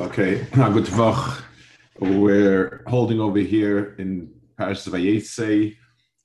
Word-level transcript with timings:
Okay, 0.00 0.44
good 0.52 0.86
Vach. 0.86 1.44
We're 2.00 2.82
holding 2.88 3.20
over 3.20 3.38
here 3.38 3.94
in 4.00 4.28
Parashas 4.58 4.88
Vayetze. 4.88 5.76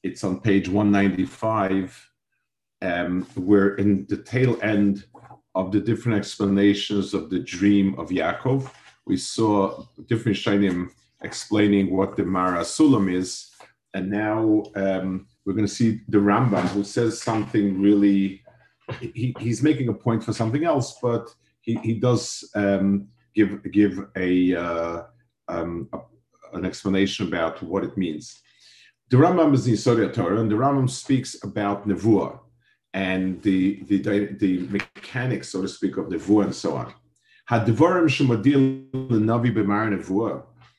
It's 0.02 0.24
on 0.24 0.42
page 0.42 0.68
195. 0.68 2.10
Um, 2.82 3.28
we're 3.36 3.76
in 3.76 4.08
the 4.10 4.18
tail 4.18 4.58
end 4.64 5.06
of 5.54 5.72
the 5.72 5.80
different 5.80 6.18
explanations 6.18 7.14
of 7.14 7.30
the 7.30 7.42
dream 7.42 7.94
of 8.00 8.10
Yaakov. 8.10 8.72
We 9.06 9.18
saw 9.18 9.86
different 10.08 10.40
Shainim 10.40 10.90
explaining 11.22 11.96
what 11.96 12.18
the 12.18 12.24
Mara 12.24 12.62
Sulam 12.62 13.14
is, 13.14 13.52
and 13.94 14.10
now 14.10 14.64
um, 14.76 15.28
we're 15.46 15.54
going 15.54 15.68
to 15.68 15.72
see 15.72 16.02
the 16.08 16.18
Rambam 16.18 16.66
who 16.70 16.84
says 16.84 17.22
something 17.22 17.80
really. 17.80 18.42
He, 19.00 19.36
he's 19.40 19.62
making 19.62 19.90
a 19.90 19.94
point 19.94 20.24
for 20.24 20.34
something 20.34 20.64
else, 20.64 20.98
but 21.00 21.30
he, 21.62 21.76
he 21.76 22.00
does 22.00 22.50
um, 22.56 23.10
give 23.36 23.72
give 23.72 24.06
a, 24.16 24.56
uh, 24.56 25.04
um, 25.48 25.90
a, 25.94 26.00
an 26.54 26.66
explanation 26.66 27.28
about 27.28 27.62
what 27.64 27.84
it 27.84 27.98
means. 27.98 28.42
The 29.10 29.18
Rambam 29.18 29.54
is 29.56 29.66
in 29.68 29.74
Yisodei 29.74 30.14
Torah, 30.14 30.40
and 30.40 30.52
the 30.52 30.56
Rambam 30.56 30.90
speaks 30.90 31.44
about 31.44 31.88
nevuah 31.88 32.40
and 32.94 33.42
the, 33.42 33.82
the 33.84 33.98
the 34.40 34.68
mechanics, 34.70 35.50
so 35.50 35.62
to 35.62 35.68
speak, 35.68 35.98
of 35.98 36.06
nevuah 36.08 36.46
and 36.46 36.56
so 36.56 36.76
on. 36.76 36.94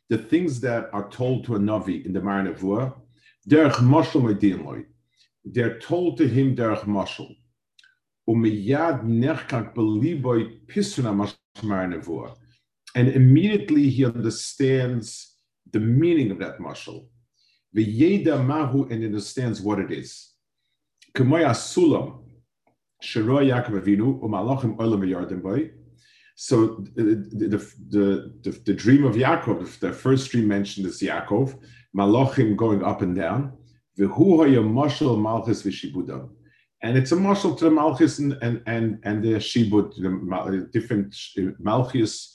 The 0.08 0.18
things 0.18 0.60
that 0.60 0.90
are 0.92 1.08
told 1.10 1.44
to 1.44 1.56
a 1.56 1.58
navi 1.58 2.06
in 2.06 2.12
the 2.12 2.20
mar 2.20 2.42
nevuah, 2.42 2.94
derech 3.48 3.74
mashal 3.74 4.22
medin 4.22 4.64
loy. 4.64 4.84
They're 5.44 5.78
told 5.78 6.18
to 6.18 6.28
him 6.28 6.54
derech 6.54 6.84
mashal. 6.84 7.36
Umiyad 8.28 9.04
nechkak 9.04 9.74
beliboy 9.74 10.66
pisuna 10.66 11.12
mashmar 11.12 11.88
nevuah 11.92 12.36
and 12.94 13.08
immediately 13.08 13.88
he 13.88 14.04
understands 14.04 15.36
the 15.72 15.80
meaning 15.80 16.30
of 16.30 16.38
that 16.38 16.58
mashal. 16.58 17.06
V'yeda 17.76 18.44
mahu 18.44 18.88
and 18.90 19.04
understands 19.04 19.60
what 19.60 19.78
it 19.78 19.90
is. 19.92 20.32
Sulam. 21.16 22.18
So 26.36 26.84
the, 26.94 27.02
the, 27.32 28.32
the, 28.42 28.62
the, 28.64 28.74
dream 28.74 29.04
of 29.04 29.14
Yaakov, 29.14 29.78
the 29.78 29.92
first 29.92 30.30
dream 30.30 30.48
mentioned 30.48 30.86
is 30.86 31.00
Yaakov, 31.00 31.58
malachim 31.96 32.56
going 32.56 32.82
up 32.84 33.02
and 33.02 33.16
down. 33.16 33.52
And 33.98 34.08
it's 36.96 37.12
a 37.12 37.16
mashal 37.16 37.58
to 37.58 37.64
the 37.64 37.70
malchus 37.70 38.18
and, 38.18 38.38
and, 38.42 38.62
and, 38.66 38.98
and 39.04 39.22
the 39.22 39.34
shibud, 39.34 39.94
the 39.96 40.68
different 40.72 41.14
malchus 41.58 42.34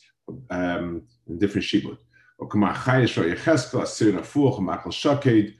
um, 0.49 1.03
different 1.37 1.65
shibud. 1.65 1.97
Okama 2.39 2.73
Chaya 2.73 3.07
Shor 3.07 3.23
Yecheskel, 3.25 3.81
Asir 3.83 4.11
Nafuch, 4.13 4.59
Machal 4.59 4.91
Shaked, 4.91 5.53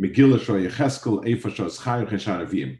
Megillah 0.00 0.40
Shor 0.40 0.58
Yecheskel, 0.58 1.24
Eifa 1.24 1.54
Shor 1.54 1.66
Schayr 1.66 2.08
Cheshan 2.08 2.46
Avim. 2.46 2.78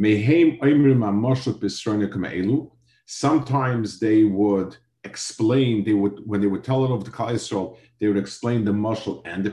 Mehem 0.00 0.58
Oimrim 0.60 0.98
HaMoshut 0.98 1.60
Bisronya 1.60 2.10
Kama 2.10 2.28
Elu. 2.28 2.70
Sometimes 3.06 3.98
they 3.98 4.24
would 4.24 4.76
explain, 5.04 5.84
they 5.84 5.92
would, 5.92 6.20
when 6.24 6.40
they 6.40 6.46
would 6.46 6.64
tell 6.64 6.84
it 6.84 6.90
over 6.90 7.04
to 7.04 7.10
Klal 7.10 7.76
they 7.98 8.08
would 8.08 8.16
explain 8.16 8.64
the 8.64 8.72
mushal 8.72 9.22
and 9.26 9.44
the 9.44 9.50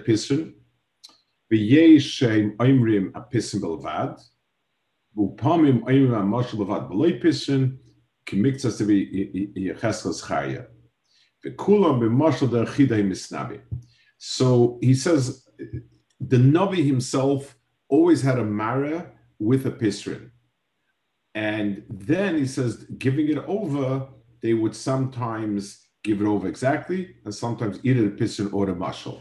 Schayr. 10.13 10.67
So 14.17 14.79
he 14.81 14.93
says 14.93 15.47
the 16.19 16.37
Navi 16.37 16.85
himself 16.85 17.57
always 17.89 18.21
had 18.21 18.39
a 18.39 18.43
Mara 18.43 19.11
with 19.39 19.65
a 19.65 19.71
Pisrin. 19.71 20.31
And 21.35 21.83
then 21.89 22.35
he 22.37 22.47
says, 22.47 22.85
giving 22.97 23.29
it 23.29 23.37
over, 23.45 24.07
they 24.41 24.53
would 24.53 24.75
sometimes 24.75 25.87
give 26.03 26.21
it 26.21 26.25
over 26.25 26.47
exactly, 26.47 27.15
and 27.25 27.33
sometimes 27.33 27.79
either 27.83 28.09
the 28.09 28.15
Pisrin 28.15 28.51
or 28.53 28.65
the 28.65 28.73
Mashal. 28.73 29.19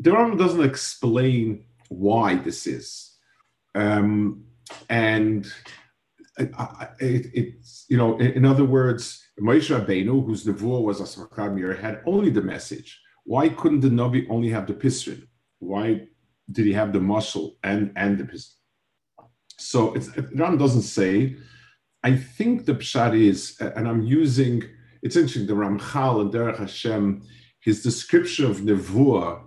The 0.00 0.10
Rambam 0.10 0.38
doesn't 0.38 0.64
explain 0.64 1.64
why 1.88 2.36
this 2.36 2.66
is. 2.66 3.16
Um, 3.74 4.44
and 4.88 5.46
it, 6.38 6.50
it, 7.00 7.26
it's, 7.34 7.86
you 7.88 7.96
know, 7.96 8.18
in, 8.18 8.32
in 8.32 8.44
other 8.44 8.64
words, 8.64 9.24
Moshe 9.40 9.70
Rabbeinu, 9.76 10.24
whose 10.24 10.44
nevuah 10.44 10.82
was 10.82 11.00
Asmakar 11.00 11.78
had 11.80 12.00
only 12.06 12.30
the 12.30 12.42
message. 12.42 13.00
Why 13.24 13.48
couldn't 13.48 13.80
the 13.80 13.88
Navi 13.88 14.26
only 14.30 14.48
have 14.50 14.66
the 14.66 14.74
pisrin? 14.74 15.26
Why 15.58 16.06
did 16.50 16.66
he 16.66 16.72
have 16.72 16.92
the 16.92 17.00
muscle 17.00 17.56
and, 17.62 17.92
and 17.96 18.18
the 18.18 18.24
pisrin? 18.24 18.54
So 19.58 19.94
it's, 19.94 20.08
Ram 20.34 20.56
doesn't 20.56 20.82
say. 20.82 21.36
I 22.04 22.16
think 22.16 22.64
the 22.64 22.74
pshat 22.74 23.18
is, 23.20 23.58
and 23.60 23.88
I'm 23.88 24.02
using, 24.02 24.62
it's 25.02 25.16
interesting, 25.16 25.46
the 25.46 25.54
Ramchal 25.54 26.20
and 26.20 26.32
Derech 26.32 26.58
Hashem, 26.58 27.22
his 27.60 27.82
description 27.82 28.44
of 28.46 28.58
nevuah 28.58 29.42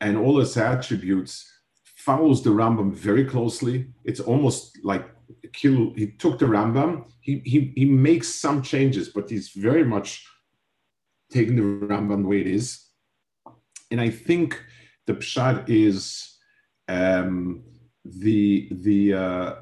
and 0.00 0.16
all 0.16 0.40
its 0.40 0.56
attributes 0.56 1.46
follows 1.84 2.42
the 2.42 2.50
Rambam 2.50 2.92
very 2.92 3.24
closely. 3.24 3.92
It's 4.04 4.20
almost 4.20 4.78
like 4.82 5.08
he 5.54 6.14
took 6.18 6.38
the 6.38 6.46
Rambam. 6.46 7.04
He, 7.20 7.40
he 7.44 7.72
he 7.76 7.84
makes 7.84 8.28
some 8.28 8.62
changes, 8.62 9.08
but 9.08 9.30
he's 9.30 9.50
very 9.50 9.84
much 9.84 10.26
taking 11.30 11.56
the 11.56 11.86
Rambam 11.86 12.22
the 12.22 12.28
way 12.28 12.40
it 12.40 12.46
is. 12.46 12.86
And 13.90 14.00
I 14.00 14.10
think 14.10 14.62
the 15.06 15.14
pshat 15.14 15.68
is 15.68 16.36
um, 16.88 17.62
the 18.04 18.68
the 18.70 19.14
uh, 19.14 19.54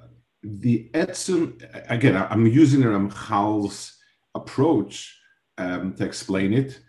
the 0.42 0.90
etzim. 0.94 1.62
Again, 1.90 2.26
I'm 2.30 2.46
using 2.46 2.80
the 2.80 2.86
Ramchal's 2.86 3.96
approach 4.34 5.16
um, 5.56 5.94
to 5.94 6.04
explain 6.04 6.52
it. 6.52 6.80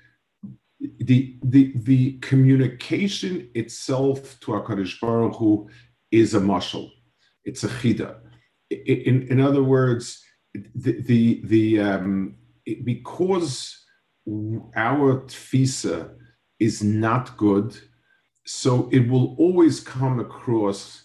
The, 0.79 1.37
the 1.43 1.73
the 1.75 2.19
communication 2.19 3.49
itself 3.53 4.39
to 4.41 4.51
Hakadosh 4.51 4.99
Baruch 5.01 5.35
Hu 5.35 5.69
is 6.11 6.33
a 6.35 6.39
mashal. 6.39 6.89
It's 7.43 7.63
a 7.63 7.67
chida 7.67 8.19
in, 8.69 9.27
in 9.29 9.39
other 9.39 9.63
words, 9.63 10.23
the 10.53 11.01
the, 11.01 11.41
the 11.45 11.79
um, 11.79 12.35
because 12.83 13.85
our 14.75 15.21
tfisa 15.21 16.13
is 16.59 16.83
not 16.83 17.37
good, 17.37 17.77
so 18.45 18.89
it 18.91 19.07
will 19.07 19.35
always 19.37 19.79
come 19.79 20.19
across 20.19 21.03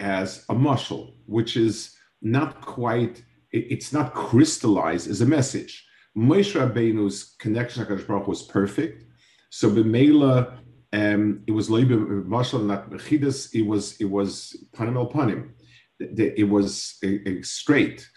as 0.00 0.44
a 0.48 0.54
muscle, 0.54 1.14
which 1.26 1.56
is 1.56 1.96
not 2.22 2.60
quite. 2.60 3.22
It, 3.52 3.66
it's 3.70 3.92
not 3.92 4.14
crystallized 4.14 5.08
as 5.08 5.20
a 5.20 5.26
message. 5.26 5.86
Moshe 6.16 6.54
Rabbeinu's 6.58 7.36
connection 7.38 7.84
to 7.84 7.92
Hakadosh 7.92 8.06
Baruch 8.06 8.26
was 8.26 8.42
perfect, 8.42 9.04
so 9.50 9.70
b'meila 9.70 10.58
um, 10.92 11.42
it 11.46 11.52
was 11.52 11.68
loibe 11.68 12.26
mashal 12.26 12.64
not 12.64 12.90
mechidus. 12.90 13.54
It 13.54 13.62
was 13.62 14.00
it 14.00 14.06
was 14.06 14.56
panim 14.74 14.96
el 14.96 15.10
panim 15.10 15.50
it 15.98 16.48
was 16.48 16.98
a, 17.02 17.28
a 17.28 17.42
straight 17.42 18.08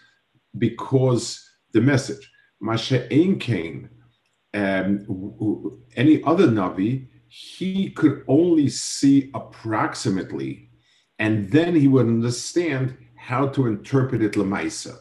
because 0.58 1.44
the 1.72 1.80
message. 1.80 2.30
Masha 2.60 3.06
Ein 3.12 3.38
um, 4.52 5.82
any 5.96 6.22
other 6.24 6.48
Navi, 6.48 7.06
he 7.28 7.90
could 7.90 8.24
only 8.26 8.68
see 8.68 9.30
approximately, 9.34 10.68
and 11.18 11.50
then 11.50 11.74
he 11.74 11.88
would 11.88 12.06
understand 12.06 12.96
how 13.16 13.46
to 13.48 13.66
interpret 13.66 14.22
it 14.22 14.32
Lamaisa. 14.32 14.98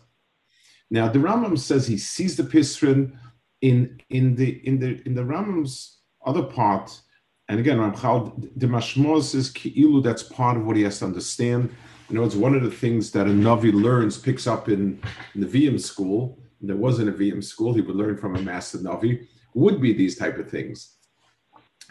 Now 0.92 1.08
the 1.08 1.20
Rambam 1.20 1.58
says 1.58 1.88
he 1.88 1.98
sees 1.98 2.38
the 2.38 2.44
Pisrin 2.44 3.18
in 3.62 4.00
in 4.10 4.36
the 4.36 4.66
in 4.68 4.80
the 4.80 5.02
in 5.06 5.16
the 5.16 5.24
Rambam's 5.24 5.98
other 6.26 6.44
part, 6.44 7.00
and 7.48 7.60
again 7.60 7.78
Ramchal 7.78 8.50
the 8.56 8.68
Mashmos 8.68 9.24
says 9.24 9.52
Ki'ilu, 9.52 10.04
that's 10.04 10.24
part 10.24 10.58
of 10.58 10.66
what 10.66 10.76
he 10.76 10.84
has 10.84 11.00
to 11.00 11.06
understand. 11.06 11.76
You 12.10 12.16
know, 12.16 12.24
it's 12.24 12.36
one 12.36 12.56
of 12.56 12.64
the 12.64 12.72
things 12.72 13.12
that 13.12 13.28
a 13.28 13.30
Navi 13.30 13.72
learns, 13.72 14.18
picks 14.18 14.48
up 14.48 14.68
in, 14.68 15.00
in 15.36 15.42
the 15.42 15.48
VM 15.48 15.80
school. 15.80 16.40
There 16.60 16.76
wasn't 16.76 17.10
a 17.10 17.12
VM 17.12 17.44
school, 17.44 17.74
he 17.74 17.82
would 17.82 17.96
learn 17.96 18.18
from 18.18 18.36
a 18.36 18.42
master 18.42 18.80
Navi, 18.80 19.28
would 19.54 19.80
be 19.80 19.94
these 19.94 20.18
type 20.18 20.38
of 20.40 20.50
things. 20.50 20.96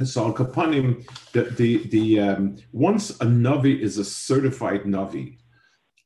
So 0.04 0.26
Al 0.26 0.34
Kapanim, 0.34 1.06
the 1.32 1.44
the, 1.44 1.88
the 1.88 2.20
um, 2.20 2.56
once 2.72 3.10
a 3.10 3.26
Navi 3.26 3.80
is 3.80 3.98
a 3.98 4.04
certified 4.04 4.82
Navi, 4.82 5.38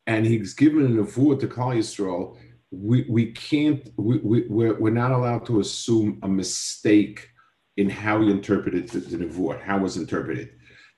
and 0.07 0.27
he's 0.27 0.55
given 0.55 0.85
an 0.85 1.05
avua 1.05 1.39
to 1.41 1.47
Klal 1.47 1.77
Yisrael, 1.77 2.37
we, 2.71 3.07
we 3.09 3.33
can't, 3.33 3.93
we, 3.97 4.19
we, 4.19 4.47
we're, 4.49 4.79
we're 4.79 4.91
not 4.91 5.13
allowed 5.13 5.47
to 5.47 5.61
assume 5.61 6.19
a 6.23 6.29
mistake 6.29 7.29
in 7.77 7.89
how 7.89 8.21
he 8.21 8.31
interpreted 8.31 8.89
the, 8.89 9.01
the 9.01 9.25
Nevuah, 9.25 9.63
how 9.63 9.77
it 9.77 9.83
was 9.83 9.97
interpreted. 9.97 10.51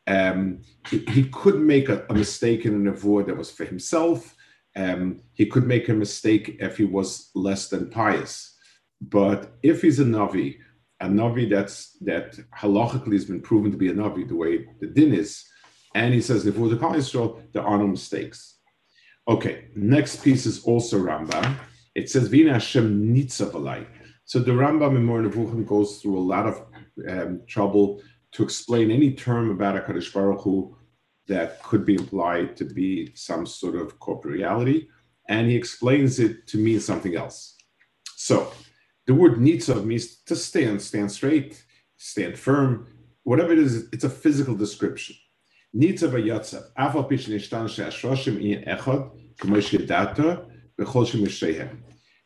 Um, 0.07 0.61
he, 0.89 0.99
he, 1.09 1.25
could 1.25 1.59
make 1.59 1.89
a, 1.89 2.05
a, 2.11 2.15
mistake 2.15 2.67
in 2.67 2.75
an 2.75 2.89
avoid 2.89 3.27
that 3.27 3.39
was 3.39 3.51
for 3.51 3.65
himself. 3.65 4.35
Um, 4.77 5.23
he 5.33 5.47
could 5.47 5.67
make 5.67 5.89
a 5.89 5.95
mistake 5.95 6.57
if 6.61 6.77
he 6.77 6.85
was 6.85 7.31
less 7.35 7.69
than 7.69 7.89
pious. 7.89 8.55
But 9.01 9.55
if 9.63 9.81
he's 9.81 10.01
a 10.01 10.05
Navi 10.05 10.59
a 11.01 11.07
Navi 11.07 11.49
that's 11.49 11.97
that 12.01 12.39
halachically 12.57 13.13
has 13.13 13.25
been 13.25 13.41
proven 13.41 13.71
to 13.71 13.77
be 13.77 13.89
a 13.89 13.95
Navi 13.95 14.27
the 14.27 14.37
way 14.37 14.67
the 14.81 14.87
din 14.87 15.13
is. 15.13 15.45
And 15.95 16.13
he 16.13 16.21
says, 16.21 16.47
if 16.47 16.55
the 16.57 16.77
Kal 16.77 16.95
Yisrael, 16.95 17.43
there 17.53 17.63
are 17.63 17.79
no 17.79 17.87
mistakes. 17.87 18.59
Okay, 19.29 19.67
next 19.77 20.25
piece 20.25 20.45
is 20.45 20.65
also 20.65 20.99
Rambam. 20.99 21.57
It 21.95 22.11
says, 22.11 22.29
Vina 22.29 22.55
Hashem 22.55 23.15
Nitzav 23.15 23.87
So 24.25 24.41
the 24.41 24.51
Rambam 24.51 24.97
in 24.97 25.05
Moreh 25.05 25.29
Nevuchim 25.29 25.65
goes 25.65 25.99
through 25.99 26.19
a 26.19 26.29
lot 26.35 26.47
of 26.47 26.63
um, 27.09 27.43
trouble 27.47 28.03
to 28.35 28.43
explain 28.43 28.91
any 28.91 29.13
term 29.13 29.51
about 29.51 29.77
a 29.77 29.81
Kaddish 29.81 30.13
Baruch 30.13 30.43
Hu 30.43 30.77
that 31.29 31.63
could 31.63 31.87
be 31.87 31.95
implied 31.95 32.57
to 32.57 32.65
be 32.65 33.13
some 33.15 33.47
sort 33.47 33.77
of 33.77 33.99
corporeality, 33.99 34.89
and 35.29 35.49
he 35.49 35.57
explains 35.57 36.19
it 36.19 36.47
to 36.49 36.59
mean 36.59 36.81
something 36.81 37.17
else. 37.17 37.57
So 38.17 38.53
the 39.07 39.15
word 39.15 39.37
nitzav 39.39 39.85
means 39.85 40.17
to 40.23 40.37
stand, 40.37 40.83
stand 40.83 41.11
straight, 41.13 41.65
stand 41.97 42.39
firm, 42.39 42.89
whatever 43.23 43.53
it 43.53 43.59
is, 43.59 43.89
it's 43.93 44.05
a 44.05 44.11
physical 44.11 44.55
description. 44.55 45.17
Nitzav 45.75 46.11
v'yatzav, 46.11 46.65
afal 46.77 47.09
pish 47.09 47.27
nishtan 47.29 47.69
she'ashroshim 47.69 48.37
in 48.43 48.65
echad, 48.65 49.11
k'mo 49.39 49.63
she'data, 49.63 50.45
b'chol 50.79 51.07
she'mishehem. 51.07 51.79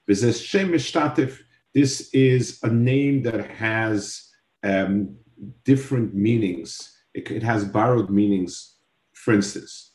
V'zes 0.08 0.42
shem 0.42 0.70
mishtatif, 0.70 1.38
this 1.74 2.08
is 2.14 2.60
a 2.62 2.68
name 2.68 3.22
that 3.22 3.46
has 3.50 4.30
um, 4.64 5.16
different 5.64 6.14
meanings. 6.14 6.94
It, 7.14 7.42
has 7.42 7.64
borrowed 7.64 8.10
meanings. 8.10 8.76
For 9.14 9.34
instance, 9.34 9.90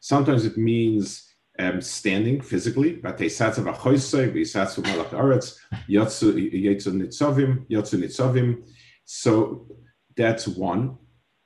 sometimes 0.00 0.44
it 0.44 0.56
means 0.56 1.34
um, 1.58 1.80
standing 1.80 2.40
physically. 2.40 3.02
So 9.04 9.68
that's 10.16 10.48
one. 10.48 10.96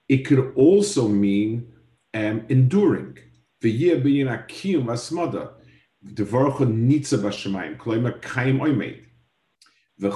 It 0.09 0.19
could 0.19 0.53
also 0.57 1.09
mean 1.09 1.73
um, 2.15 2.45
enduring. 2.49 3.19
V'yeh 3.63 4.03
being 4.03 4.29
a 4.29 4.45
kiyum 4.49 4.87
asmada. 4.87 5.53
Devorcha 6.05 6.67
nitza 6.67 7.19
b'shemayim. 7.19 7.77
Kloima 7.77 8.21
kaim 8.23 8.59
oimeid. 8.61 9.05
So 10.01 10.09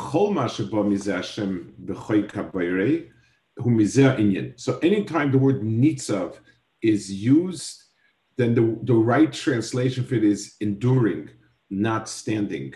anytime 4.79 5.31
the 5.31 5.39
word 5.39 5.61
nitzav 5.61 6.39
is 6.81 7.13
used, 7.13 7.83
then 8.39 8.55
the, 8.55 8.79
the 8.83 8.95
right 8.95 9.31
translation 9.31 10.05
for 10.05 10.15
it 10.15 10.25
is 10.25 10.57
enduring, 10.61 11.29
not 11.69 12.09
standing. 12.09 12.73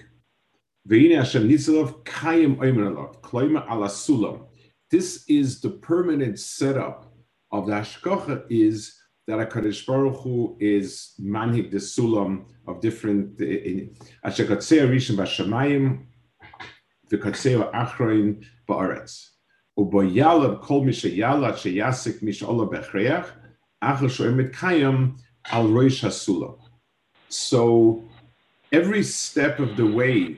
This 4.91 5.25
is 5.29 5.61
the 5.61 5.71
permanent 5.83 6.39
setup 6.39 7.13
of 7.51 7.67
the 7.67 7.73
Hashgacha 7.73 8.45
is 8.51 8.95
that 9.27 9.51
HaKadosh 9.51 9.87
Baruch 9.87 10.21
Hu 10.21 10.57
is 10.61 11.15
manhig 11.19 11.71
the 11.71 11.79
sulam 11.79 12.45
of 12.67 12.83
different 12.83 13.41
Asher 14.25 14.45
Bashamayim 17.11 17.21
V'Katzeh 17.21 17.73
Achroin 17.73 18.45
Ba'aretz 18.69 19.31
Uboyalav 19.79 20.61
Kol 20.63 20.85
Misha 20.85 21.09
Yala 21.09 21.53
Sheyasik 21.53 22.23
Misha 22.23 22.47
Ola 22.47 22.67
Bechreach 22.69 23.27
Achel 23.83 24.09
Shoemet 24.09 24.53
Kayam 24.53 25.19
al 25.51 25.69
roish 25.69 26.03
hasula. 26.03 26.59
So 27.29 28.05
every 28.73 29.03
step 29.03 29.59
of 29.61 29.77
the 29.77 29.87
way 29.87 30.37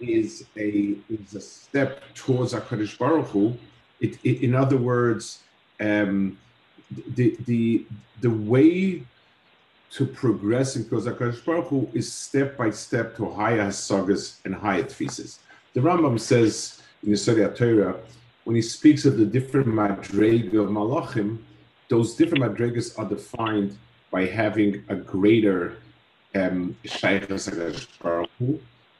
is 0.00 0.44
a 0.56 0.96
is 1.08 1.34
a 1.34 1.40
step 1.40 2.02
towards 2.14 2.52
Hakadosh 2.52 2.98
Baruch 2.98 3.28
Hu. 3.28 3.56
It, 4.00 4.18
it, 4.24 4.42
in 4.42 4.54
other 4.54 4.76
words, 4.76 5.40
um, 5.80 6.38
the 7.14 7.36
the 7.46 7.86
the 8.20 8.30
way 8.30 9.02
to 9.92 10.06
progress 10.06 10.76
in 10.76 10.84
Hakadosh 10.84 11.44
Baruch 11.44 11.68
Hu 11.68 11.88
is 11.94 12.12
step 12.12 12.56
by 12.56 12.70
step 12.70 13.16
to 13.16 13.30
higher 13.30 13.70
sagas 13.70 14.40
and 14.44 14.54
higher 14.54 14.82
tfises. 14.82 15.38
The 15.74 15.80
Rambam 15.80 16.20
says 16.20 16.80
in 17.02 17.10
the 17.10 17.16
Yisrael 17.16 17.56
Torah 17.56 17.96
when 18.44 18.54
he 18.54 18.62
speaks 18.62 19.04
of 19.04 19.16
the 19.16 19.26
different 19.26 19.66
madrega 19.66 20.62
of 20.62 20.68
malachim, 20.70 21.38
those 21.88 22.14
different 22.14 22.44
madregas 22.44 22.96
are 22.96 23.08
defined 23.08 23.76
by 24.12 24.26
having 24.26 24.84
a 24.88 24.94
greater 24.94 25.76
um, 26.36 26.76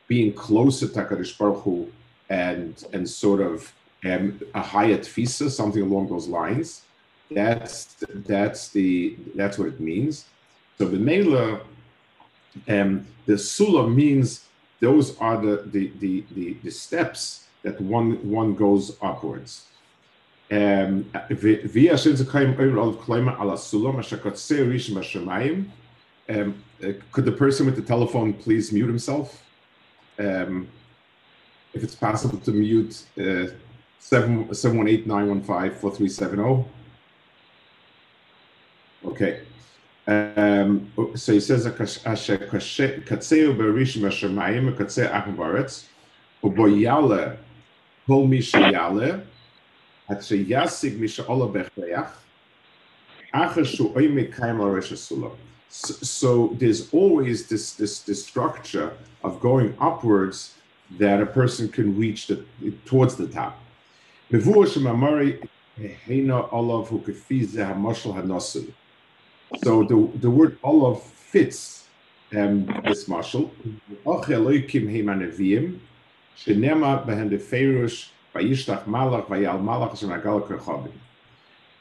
being 0.09 0.33
closer 0.33 0.89
to 0.89 0.95
Hakadosh 0.95 1.39
Baruch 1.39 1.63
Hu 1.63 1.93
and 2.29 2.85
and 2.93 3.09
sort 3.09 3.41
of 3.41 3.73
um, 4.05 4.41
a 4.55 4.61
higher 4.61 4.99
tfisa, 4.99 5.51
something 5.51 5.83
along 5.83 6.09
those 6.09 6.27
lines. 6.27 6.83
That's 7.31 7.97
that's 8.27 8.69
the 8.69 9.17
that's 9.37 9.59
what 9.59 9.69
it 9.69 9.79
means. 9.79 10.27
So 10.79 10.87
the 10.87 10.99
mela, 10.99 11.61
um, 12.69 13.07
the 13.27 13.39
sula 13.39 13.89
means 13.89 14.47
those 14.81 15.19
are 15.19 15.41
the 15.41 15.63
the 15.67 15.93
the 15.99 16.25
the, 16.33 16.55
the 16.63 16.71
steps 16.71 17.47
that 17.63 17.81
one 17.81 18.29
one 18.29 18.55
goes 18.55 18.97
upwards. 19.03 19.67
Um, 20.51 21.11
um, 26.29 26.63
could 27.13 27.25
the 27.25 27.33
person 27.33 27.65
with 27.67 27.77
the 27.77 27.83
telephone 27.83 28.35
please 28.35 28.73
mute 28.73 28.87
himself? 28.87 29.43
Um, 30.19 30.69
if 31.73 31.83
it's 31.83 31.95
possible 31.95 32.39
to 32.39 32.51
mute 32.53 33.05
uh, 33.19 33.47
718-915-4370. 34.01 36.67
Okay. 39.07 39.41
Um, 40.07 40.93
so 41.15 41.33
he 41.33 41.41
says, 41.41 41.67
Katseu 41.67 42.47
berish 43.57 43.97
mashamayim, 43.97 44.77
katseu 44.77 45.11
achim 45.11 45.37
baretz, 45.37 45.87
uboyale, 46.43 47.39
kol 48.07 48.27
mi 48.27 48.39
sheyale, 48.39 49.25
so, 55.69 55.95
so 55.95 56.57
there's 56.59 56.93
always 56.93 57.49
this, 57.49 57.73
this, 57.75 58.01
this 58.01 58.25
structure 58.25 58.93
of 59.23 59.41
going 59.41 59.75
upwards 59.81 60.55
that 60.99 61.23
a 61.23 61.27
person 61.27 61.69
can 61.69 61.99
reach 61.99 62.27
the, 62.27 62.45
towards 62.85 63.17
the 63.17 63.27
top. 63.27 63.59
So 69.63 69.85
the, 69.85 70.11
the 70.19 70.31
word 70.31 70.59
olav 70.63 71.03
fits 71.03 71.87
um, 72.35 72.67
this 72.85 73.09
mashal. 73.09 73.51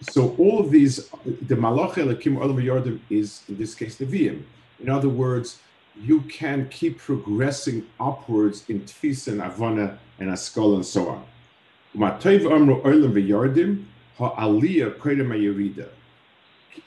So 0.02 0.36
all 0.38 0.60
of 0.60 0.72
these, 0.72 1.10
the 1.26 1.56
Malach 1.56 1.94
Elakim 1.94 2.38
Olam 2.38 2.62
Yordim 2.62 3.00
is 3.10 3.44
in 3.48 3.58
this 3.58 3.74
case 3.74 3.96
the 3.96 4.06
Vim. 4.06 4.46
In 4.80 4.90
other 4.90 5.10
words, 5.10 5.60
you 6.02 6.22
can 6.22 6.68
keep 6.70 7.00
progressing 7.00 7.86
upwards 8.00 8.66
in 8.70 8.82
Tfis 8.82 9.28
and 9.28 9.42
Avana 9.42 9.98
and 10.20 10.30
Askol 10.30 10.76
and 10.76 10.86
so 10.86 11.10
on. 11.10 11.24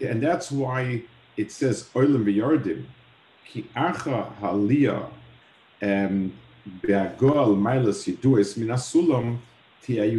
And 0.01 0.23
that's 0.23 0.51
why 0.51 1.03
it 1.37 1.53
says 1.53 1.89
Oilam 1.95 2.25
V'Yardim. 2.25 2.85
Ki 3.47 3.67
acha 3.77 4.33
haliyah 4.41 5.11
be'agol 6.83 7.57
mailas 7.57 8.07
yidues 8.07 8.57
min 8.57 8.69
asulam 8.69 9.39
so 9.89 9.95
Ram 9.95 10.11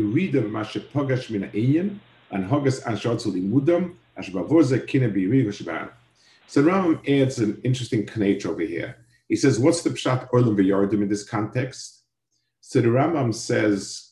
adds 7.05 7.39
an 7.39 7.61
interesting 7.65 8.05
connection 8.05 8.49
over 8.49 8.61
here. 8.61 8.95
He 9.27 9.35
says, 9.35 9.59
what's 9.59 9.81
the 9.81 9.89
pshat 9.89 10.29
olam 10.29 10.55
v'yardim 10.55 11.01
in 11.01 11.09
this 11.09 11.25
context? 11.25 12.03
So 12.61 12.79
the 12.79 12.87
Rambam 12.87 13.35
says 13.35 14.11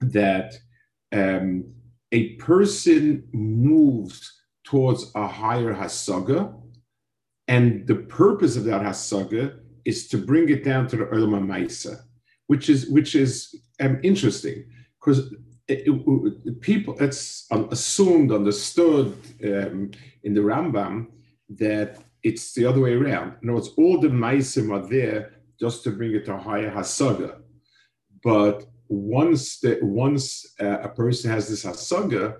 that 0.00 0.60
um, 1.12 1.64
a 2.12 2.34
person 2.34 3.28
moves 3.32 4.35
towards 4.66 5.10
a 5.14 5.26
higher 5.26 5.72
hasaga, 5.72 6.54
and 7.48 7.86
the 7.86 7.94
purpose 7.94 8.56
of 8.56 8.64
that 8.64 8.82
hasaga 8.82 9.58
is 9.84 10.08
to 10.08 10.18
bring 10.18 10.48
it 10.50 10.62
down 10.64 10.86
to 10.88 10.96
the 10.96 11.04
olam 11.04 11.46
ma'isa 11.46 12.02
which 12.46 12.68
is 12.70 12.88
which 12.88 13.14
is 13.14 13.54
um, 13.80 13.98
interesting 14.02 14.64
because 14.98 15.34
people 16.60 16.96
it's 17.00 17.46
assumed 17.70 18.30
understood 18.32 19.16
um, 19.44 19.90
in 20.22 20.34
the 20.34 20.40
Rambam 20.40 21.06
that 21.48 21.98
it's 22.22 22.54
the 22.54 22.64
other 22.64 22.80
way 22.80 22.94
around. 22.94 23.34
In 23.42 23.48
other 23.48 23.56
words, 23.56 23.70
all 23.76 24.00
the 24.00 24.08
maisim 24.08 24.72
are 24.72 24.86
there 24.86 25.32
just 25.58 25.82
to 25.84 25.90
bring 25.90 26.14
it 26.14 26.24
to 26.26 26.34
a 26.34 26.38
higher 26.38 26.70
hasaga. 26.70 27.40
But 28.22 28.66
once 28.88 29.58
the, 29.58 29.78
once 29.82 30.54
uh, 30.60 30.78
a 30.82 30.88
person 30.88 31.30
has 31.30 31.48
this 31.48 31.64
hasaga, 31.64 32.36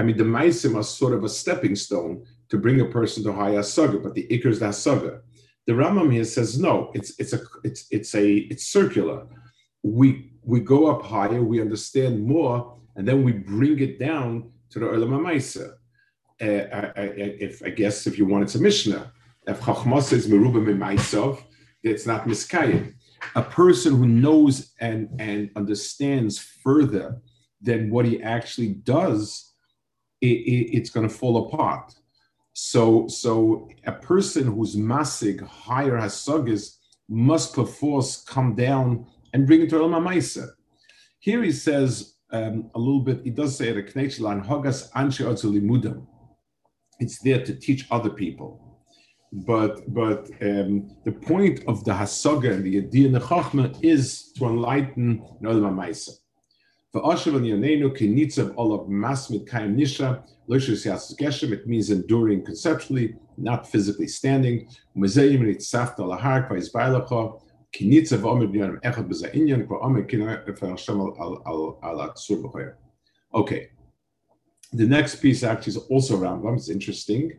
I 0.00 0.02
mean, 0.02 0.16
the 0.16 0.24
maisim 0.24 0.76
are 0.76 0.82
sort 0.82 1.12
of 1.12 1.24
a 1.24 1.28
stepping 1.28 1.76
stone 1.76 2.24
to 2.48 2.56
bring 2.56 2.80
a 2.80 2.86
person 2.86 3.22
to 3.24 3.34
high 3.34 3.50
hasaga, 3.50 4.02
but 4.02 4.14
the 4.14 4.26
ikr 4.30 4.46
is 4.46 4.60
the 4.60 4.68
hasaga. 4.68 5.20
The 5.66 5.74
Rambam 5.74 6.10
here 6.10 6.24
says 6.24 6.58
no. 6.58 6.90
It's 6.94 7.10
it's 7.20 7.34
a 7.34 7.40
it's 7.64 7.84
it's 7.90 8.14
a 8.14 8.26
it's 8.52 8.66
circular. 8.66 9.26
We 9.82 10.32
we 10.42 10.60
go 10.60 10.86
up 10.86 11.02
higher, 11.02 11.42
we 11.42 11.60
understand 11.60 12.24
more, 12.24 12.78
and 12.96 13.06
then 13.06 13.22
we 13.22 13.32
bring 13.32 13.78
it 13.80 13.98
down 13.98 14.50
to 14.70 14.78
the 14.78 14.86
Olam 14.86 15.10
HaMaisa. 15.18 15.74
Uh, 16.40 16.64
I, 16.78 17.02
I, 17.02 17.04
if 17.48 17.62
I 17.62 17.68
guess 17.68 18.06
if 18.06 18.16
you 18.16 18.24
want, 18.24 18.44
it's 18.44 18.54
a 18.54 18.58
Mishnah. 18.58 19.12
If 19.46 19.60
Chachmas 19.60 20.14
is 20.14 20.28
merubah 20.28 20.64
mimaisav, 20.64 21.42
it's 21.82 22.06
not 22.06 22.24
miskayim. 22.24 22.94
A 23.34 23.42
person 23.42 23.96
who 23.96 24.08
knows 24.08 24.72
and 24.80 25.10
and 25.18 25.50
understands 25.56 26.38
further 26.38 27.20
than 27.60 27.90
what 27.90 28.06
he 28.06 28.22
actually 28.22 28.72
does, 28.96 29.49
it, 30.20 30.26
it, 30.26 30.76
it's 30.76 30.90
going 30.90 31.08
to 31.08 31.14
fall 31.14 31.46
apart. 31.46 31.94
So, 32.52 33.08
so 33.08 33.68
a 33.86 33.92
person 33.92 34.44
who's 34.46 34.76
massig 34.76 35.40
higher 35.46 35.98
hasagas 35.98 36.76
must 37.08 37.54
perforce 37.54 38.22
come 38.22 38.54
down 38.54 39.06
and 39.32 39.46
bring 39.46 39.62
it 39.62 39.70
to 39.70 39.76
Olam 39.76 40.06
Maisa. 40.06 40.48
Here 41.20 41.42
he 41.42 41.52
says 41.52 42.14
um, 42.32 42.70
a 42.74 42.78
little 42.78 43.00
bit. 43.00 43.22
He 43.24 43.30
does 43.30 43.56
say 43.56 43.70
at 43.70 43.76
a 43.76 43.82
Knechlan 43.82 44.46
Hogas 44.46 44.90
Anshe 44.92 45.20
Limudam. 45.20 46.06
It's 46.98 47.18
there 47.20 47.44
to 47.44 47.54
teach 47.54 47.86
other 47.90 48.10
people. 48.10 48.78
But 49.32 49.92
but 49.94 50.28
um, 50.42 50.96
the 51.04 51.12
point 51.12 51.64
of 51.68 51.84
the 51.84 51.92
hasaga 51.92 52.52
and 52.52 52.64
the 52.64 52.78
idea 52.78 53.08
chachma 53.20 53.78
is 53.82 54.32
to 54.32 54.46
enlighten 54.46 55.22
Olam 55.42 55.76
Maisa. 55.76 56.19
It 56.92 57.02
means 61.66 61.90
enduring 61.90 62.44
conceptually, 62.44 63.14
not 63.36 63.70
physically 63.70 64.08
standing. 64.08 64.68
Okay. 73.32 73.68
The 74.72 74.86
next 74.86 75.16
piece 75.16 75.42
actually 75.42 75.70
is 75.70 75.76
also 75.76 76.16
Rambam. 76.16 76.56
It's 76.56 76.70
interesting. 76.70 77.32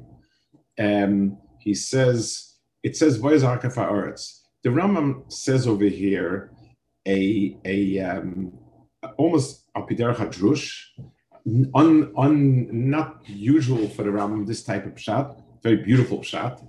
Um, 0.80 1.38
he 1.60 1.74
says 1.74 2.56
it 2.84 2.96
says. 2.96 3.20
The 3.20 4.70
Rambam 4.70 5.32
says 5.32 5.68
over 5.68 5.86
here 5.86 6.52
a 7.08 7.58
a 7.66 8.00
um, 8.00 8.54
almost 9.18 9.72
apider 9.74 10.16
hadrush, 10.16 10.84
un, 11.74 12.12
un, 12.16 12.90
not 12.90 13.22
usual 13.28 13.88
for 13.90 14.04
the 14.04 14.10
Rambam, 14.10 14.46
this 14.46 14.64
type 14.64 14.86
of 14.86 14.96
pshat, 14.96 15.42
very 15.64 15.78
beautiful 15.78 16.20
pshat. 16.20 16.68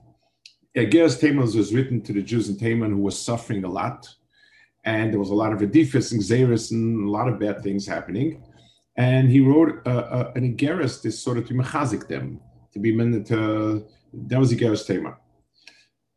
Geras 0.75 1.21
Taman 1.21 1.41
was 1.41 1.75
written 1.75 2.01
to 2.03 2.13
the 2.13 2.23
Jews 2.23 2.49
in 2.49 2.57
Taman 2.59 2.91
who 2.93 2.99
were 2.99 3.11
suffering 3.11 3.65
a 3.65 3.69
lot, 3.69 4.09
and 4.85 5.13
there 5.13 5.21
was 5.21 5.31
a 5.31 5.35
lot 5.35 5.53
of 5.53 5.61
edifis 5.61 6.13
and 6.13 6.21
xeris 6.21 6.71
and 6.71 7.07
a 7.07 7.11
lot 7.11 7.29
of 7.29 7.39
bad 7.39 7.63
things 7.63 7.87
happening. 7.87 8.43
And 8.97 9.31
he 9.31 9.41
wrote 9.41 9.87
uh, 9.87 9.91
uh, 9.91 10.33
an 10.35 10.57
Igeris, 10.57 11.03
this 11.03 11.19
sort 11.21 11.39
of 11.39 11.47
to 11.49 11.55
mechazik 11.55 12.09
them, 12.09 12.41
to 12.73 12.79
be 12.79 12.95
meant 12.95 13.27
to, 13.29 13.87
that 14.13 14.39
was 14.39 14.53
Igeris 14.53 14.87
Taman. 14.87 15.15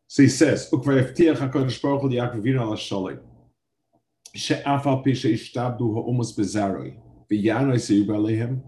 So 0.07 0.23
he 0.23 0.29
says, 0.29 0.69
שאף 4.34 4.86
על 4.86 4.94
פי 5.04 5.14
שהשתעבדו 5.14 5.96
האומות 5.96 6.26
בזרוי, 6.38 6.90
וינוי 7.30 7.78
סיוב 7.78 8.10
עליהם, 8.10 8.60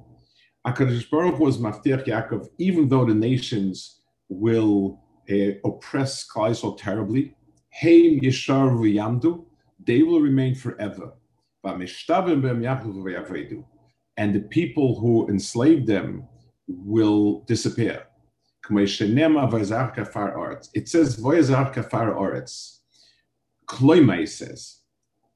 HaKadosh 0.66 1.10
Baruch 1.10 1.38
was 1.40 1.58
Maftiach 1.58 2.06
Yaakov, 2.06 2.48
even 2.58 2.88
though 2.88 3.04
the 3.04 3.14
nations 3.14 4.00
will 4.28 5.00
uh, 5.30 5.52
oppress 5.64 6.26
Klal 6.26 6.76
terribly, 6.78 7.34
Heim 7.80 8.20
Yeshar 8.20 8.70
V'yamdu, 8.70 9.44
they 9.84 10.02
will 10.02 10.20
remain 10.20 10.54
forever. 10.54 11.14
And 11.64 11.82
the 14.34 14.40
people 14.50 15.00
who 15.00 15.28
enslaved 15.28 15.86
them 15.86 16.28
will 16.68 17.40
disappear. 17.40 18.06
It 18.70 18.88
says, 20.88 21.20
Voyazar 21.20 21.74
Kafar 21.74 22.16
Oretz. 22.16 22.78
Kloima 23.66 24.28
says, 24.28 24.78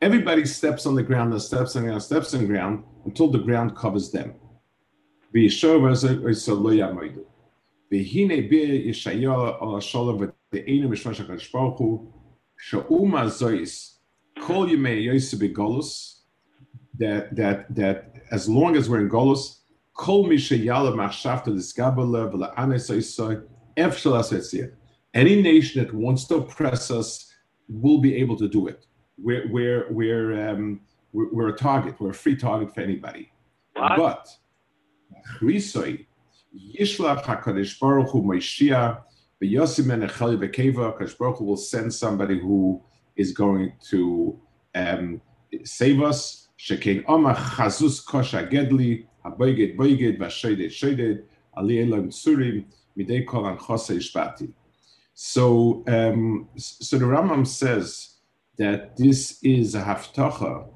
Everybody 0.00 0.44
steps 0.44 0.86
on 0.86 0.94
the 0.94 1.02
ground 1.02 1.32
and 1.32 1.40
steps 1.40 1.76
on 1.76 1.82
the 1.82 1.88
ground, 1.88 2.02
steps 2.02 2.34
on 2.34 2.40
the 2.40 2.46
ground 2.46 2.84
until 3.06 3.28
the 3.28 3.38
ground 3.38 3.76
covers 3.76 4.10
them. 4.10 4.32
והנה 7.90 8.34
ביר 8.48 8.74
ישעיהו 8.74 9.42
על 9.44 9.78
השולם 9.78 10.16
ודענו 10.16 10.88
משמע 10.88 11.14
של 11.14 11.24
הקדוש 11.24 11.52
ברוך 11.52 11.78
הוא 11.78 12.12
שאומה 12.58 13.28
זויס 13.28 14.00
כל 14.46 14.66
ימי 14.70 14.90
יוסי 14.90 15.36
בגולוס 15.36 16.24
that, 16.98 17.34
that, 17.36 17.74
that 17.74 18.14
as 18.30 18.48
long 18.48 18.76
as 18.76 18.88
we're 18.88 19.00
in 19.00 19.08
גולוס 19.08 19.66
כל 19.92 20.26
מי 20.28 20.38
שיאללה 20.38 20.96
מחשבתו 20.96 21.50
לסגבה 21.50 22.02
לה 22.12 22.34
ולענס 22.34 22.90
איסוי 22.90 23.34
אפשר 23.86 24.10
לעשות 24.10 24.38
את 24.38 24.44
זה. 24.44 24.66
Any 25.16 25.42
nation 25.42 25.80
that 25.80 25.94
wants 25.94 26.24
to 26.28 26.34
oppress 26.34 26.90
us 26.90 27.32
will 27.68 28.00
be 28.00 28.14
able 28.22 28.36
to 28.36 28.48
do 28.48 28.66
it 28.66 28.86
we're 29.21 29.47
we're 29.51 29.91
we're 29.91 30.49
um, 30.49 30.81
we're, 31.13 31.29
we're, 31.31 31.49
a 31.49 31.57
target. 31.57 31.95
We're 31.99 32.11
a 32.11 32.13
free 32.13 32.35
target 32.35 32.73
for 32.73 32.81
anybody. 32.81 33.31
What? 33.75 33.97
But 33.97 34.27
Yishlach 35.41 37.23
Hakadosh 37.23 37.79
Baruch 37.79 38.09
Hu 38.11 38.23
Moshiach 38.23 39.01
v'Yosim 39.41 39.85
Menechel 39.85 40.37
Bekeva. 40.37 40.97
Hakadosh 40.97 41.17
Baruch 41.17 41.37
Hu 41.37 41.45
will 41.45 41.57
send 41.57 41.93
somebody 41.93 42.39
who 42.39 42.83
is 43.15 43.31
going 43.31 43.73
to 43.89 44.39
um, 44.75 45.21
save 45.63 46.01
us. 46.01 46.47
Shekein 46.59 47.05
Oma 47.07 47.33
Chazus 47.35 48.05
Kosha 48.05 48.49
Gedli 48.49 49.05
Haboyged 49.25 49.77
Boyged 49.77 50.19
Vashoyded 50.19 50.67
Shoyded 50.67 51.23
Ali 51.55 51.81
Elam 51.81 52.09
Tzurim 52.09 52.65
Midei 52.97 53.25
Kol 53.25 53.47
Anchose 53.47 53.91
Ishbati. 53.91 54.51
So, 55.13 55.83
um, 55.87 56.49
so 56.57 56.97
the 56.97 57.05
Rambam 57.05 57.45
says 57.45 58.18
that 58.59 58.95
this 58.97 59.39
is 59.41 59.73
a 59.73 59.81
haftacha 59.81 60.67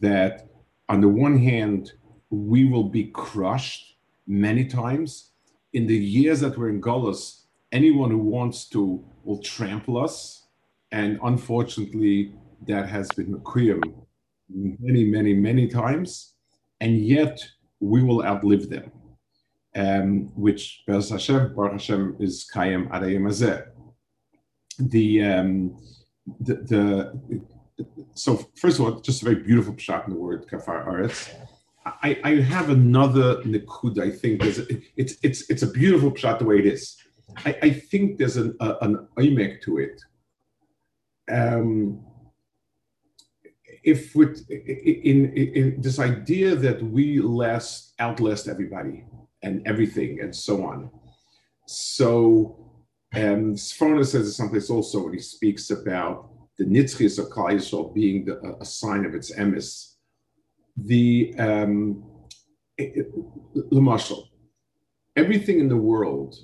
that 0.00 0.48
on 0.88 1.00
the 1.00 1.08
one 1.08 1.38
hand 1.38 1.92
we 2.30 2.64
will 2.64 2.88
be 2.88 3.04
crushed 3.04 3.96
many 4.26 4.64
times 4.64 5.32
in 5.74 5.86
the 5.86 5.96
years 5.96 6.40
that 6.40 6.56
we're 6.56 6.70
in 6.70 6.80
Golos, 6.80 7.42
anyone 7.70 8.10
who 8.10 8.18
wants 8.18 8.68
to 8.70 9.04
will 9.24 9.40
trample 9.42 10.02
us. 10.02 10.46
And 10.90 11.18
unfortunately, 11.22 12.32
that 12.66 12.88
has 12.88 13.08
been 13.08 13.34
Mekuyim 13.34 13.82
many, 14.48 15.04
many, 15.04 15.34
many 15.34 15.68
times. 15.68 16.34
And 16.80 16.98
yet 16.98 17.46
we 17.80 18.02
will 18.02 18.24
outlive 18.24 18.70
them, 18.70 18.90
um, 19.76 20.30
which 20.34 20.82
Be'ez 20.86 21.10
Hashem, 21.10 21.54
Baruch 21.54 21.72
Hashem, 21.72 22.16
is 22.20 22.48
Kayem 22.52 22.88
Adayim 22.90 23.24
Azeh. 23.28 23.66
The, 24.78 25.24
um, 25.24 25.76
the, 26.40 26.54
the 26.54 27.42
so 28.14 28.36
first 28.56 28.78
of 28.78 28.84
all, 28.84 29.00
just 29.00 29.22
a 29.22 29.24
very 29.24 29.42
beautiful 29.42 29.76
shot 29.76 30.06
in 30.06 30.12
the 30.12 30.18
word 30.18 30.46
kafar 30.48 30.86
aretz. 30.86 31.30
I, 31.86 32.18
I 32.24 32.34
have 32.40 32.68
another 32.68 33.36
nikud. 33.42 33.98
I 33.98 34.10
think 34.10 34.42
there's 34.42 34.58
it's 34.96 35.14
it's 35.22 35.48
it's 35.48 35.62
a 35.62 35.70
beautiful 35.70 36.14
shot 36.14 36.38
the 36.38 36.44
way 36.44 36.58
it 36.58 36.66
is. 36.66 36.96
I, 37.44 37.56
I 37.62 37.70
think 37.70 38.18
there's 38.18 38.36
an 38.36 38.56
a, 38.60 38.76
an 38.82 39.08
imek 39.18 39.62
to 39.62 39.78
it. 39.78 40.00
Um, 41.30 42.04
if 43.84 44.14
with 44.14 44.44
in, 44.50 45.32
in, 45.32 45.52
in 45.54 45.80
this 45.80 45.98
idea 45.98 46.54
that 46.56 46.82
we 46.82 47.20
last 47.20 47.94
outlast 48.00 48.48
everybody 48.48 49.04
and 49.42 49.66
everything 49.66 50.20
and 50.20 50.34
so 50.34 50.64
on. 50.64 50.90
So 51.66 52.67
and 53.12 53.54
Sforno 53.56 54.04
says 54.04 54.28
it 54.28 54.32
someplace 54.32 54.70
also 54.70 55.04
when 55.04 55.14
he 55.14 55.20
speaks 55.20 55.70
about 55.70 56.30
the 56.58 56.64
nitzchis 56.64 57.18
of 57.18 57.30
Klal 57.30 57.52
Yisrael 57.52 57.94
being 57.94 58.24
the, 58.24 58.56
a 58.60 58.64
sign 58.64 59.04
of 59.04 59.14
its 59.14 59.32
emis. 59.34 59.94
the 60.76 61.34
um, 61.38 62.04
the 62.76 63.80
marshal, 63.80 64.28
everything 65.16 65.58
in 65.58 65.68
the 65.68 65.76
world 65.76 66.36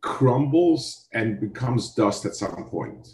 crumbles 0.00 1.08
and 1.12 1.40
becomes 1.40 1.94
dust 1.94 2.24
at 2.24 2.34
some 2.34 2.64
point. 2.68 3.08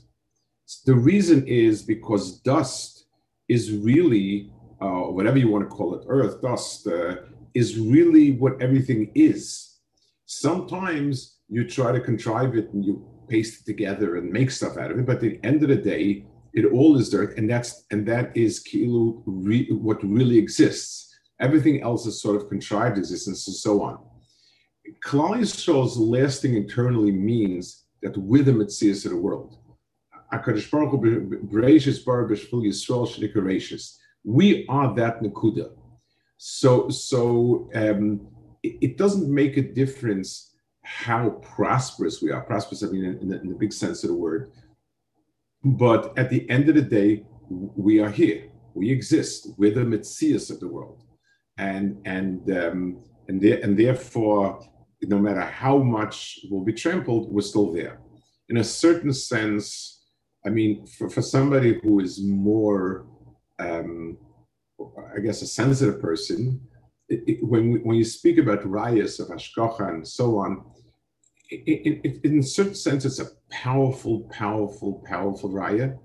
The 0.86 0.94
reason 0.94 1.46
is 1.46 1.82
because 1.82 2.40
dust 2.40 3.06
is 3.48 3.72
really, 3.72 4.50
uh, 4.80 5.04
whatever 5.12 5.38
you 5.38 5.48
want 5.48 5.68
to 5.68 5.74
call 5.74 5.94
it, 5.94 6.04
earth, 6.08 6.40
dust, 6.40 6.86
uh, 6.86 7.16
is 7.52 7.78
really 7.78 8.32
what 8.32 8.60
everything 8.62 9.10
is. 9.14 9.78
Sometimes 10.24 11.33
you 11.48 11.68
try 11.68 11.92
to 11.92 12.00
contrive 12.00 12.56
it 12.56 12.72
and 12.72 12.84
you 12.84 13.04
paste 13.28 13.60
it 13.60 13.66
together 13.66 14.16
and 14.16 14.30
make 14.30 14.50
stuff 14.50 14.76
out 14.76 14.90
of 14.90 14.98
it, 14.98 15.06
but 15.06 15.16
at 15.16 15.20
the 15.20 15.40
end 15.42 15.62
of 15.62 15.68
the 15.68 15.76
day, 15.76 16.26
it 16.52 16.66
all 16.66 16.96
is 16.96 17.10
dirt, 17.10 17.36
and 17.36 17.50
that's 17.50 17.84
and 17.90 18.06
that 18.06 18.36
is 18.36 18.62
kilu 18.62 19.22
re, 19.26 19.66
what 19.72 20.02
really 20.04 20.38
exists. 20.38 21.12
Everything 21.40 21.82
else 21.82 22.06
is 22.06 22.22
sort 22.22 22.36
of 22.36 22.48
contrived 22.48 22.96
existence 22.96 23.46
and 23.48 23.56
so 23.56 23.82
on. 23.82 23.98
Klal 25.04 25.38
Yisrael's 25.38 25.96
lasting 25.96 26.54
internally 26.54 27.10
means 27.10 27.84
that 28.02 28.16
with 28.16 28.46
him 28.48 28.60
it 28.60 28.70
sees 28.70 29.02
the 29.02 29.16
world. 29.16 29.58
We 34.24 34.66
are 34.68 34.94
that 34.94 35.22
nakuda. 35.22 35.70
So, 36.36 36.88
so 36.88 37.70
um, 37.74 38.26
it, 38.62 38.96
doesn't 38.96 39.32
make 39.32 39.56
a 39.56 39.62
difference 39.62 40.53
how 40.84 41.30
prosperous 41.56 42.22
we 42.22 42.30
are. 42.30 42.42
Prosperous, 42.42 42.82
I 42.82 42.86
mean, 42.88 43.04
in 43.04 43.28
the, 43.28 43.40
in 43.40 43.48
the 43.48 43.54
big 43.54 43.72
sense 43.72 44.04
of 44.04 44.10
the 44.10 44.16
word. 44.16 44.52
But 45.64 46.16
at 46.18 46.30
the 46.30 46.48
end 46.50 46.68
of 46.68 46.74
the 46.74 46.82
day, 46.82 47.24
we 47.48 48.00
are 48.00 48.10
here. 48.10 48.50
We 48.74 48.90
exist. 48.90 49.48
We're 49.56 49.72
the 49.74 49.80
Metzias 49.80 50.50
of 50.50 50.60
the 50.60 50.68
world, 50.68 51.02
and 51.58 52.00
and 52.04 52.50
um, 52.50 53.04
and 53.28 53.40
there, 53.40 53.60
and 53.62 53.78
therefore, 53.78 54.60
no 55.02 55.18
matter 55.18 55.40
how 55.40 55.78
much 55.78 56.40
will 56.50 56.64
be 56.64 56.72
trampled, 56.72 57.32
we're 57.32 57.40
still 57.40 57.72
there. 57.72 58.00
In 58.48 58.58
a 58.58 58.64
certain 58.64 59.12
sense, 59.12 60.02
I 60.44 60.50
mean, 60.50 60.86
for, 60.86 61.08
for 61.08 61.22
somebody 61.22 61.80
who 61.82 62.00
is 62.00 62.22
more, 62.22 63.06
um, 63.58 64.18
I 65.16 65.20
guess, 65.20 65.40
a 65.40 65.46
sensitive 65.46 66.00
person, 66.00 66.60
it, 67.08 67.22
it, 67.26 67.38
when 67.42 67.82
when 67.84 67.96
you 67.96 68.04
speak 68.04 68.38
about 68.38 68.64
rayas 68.64 69.20
of 69.20 69.28
hashgacha 69.28 69.88
and 69.88 70.06
so 70.06 70.38
on, 70.38 70.64
it, 71.50 72.24
in 72.24 72.38
a 72.38 72.42
certain 72.42 72.74
sense, 72.74 73.04
it's 73.04 73.20
a 73.20 73.26
powerful, 73.50 74.28
powerful, 74.32 75.02
powerful 75.06 75.50
raya. 75.50 75.98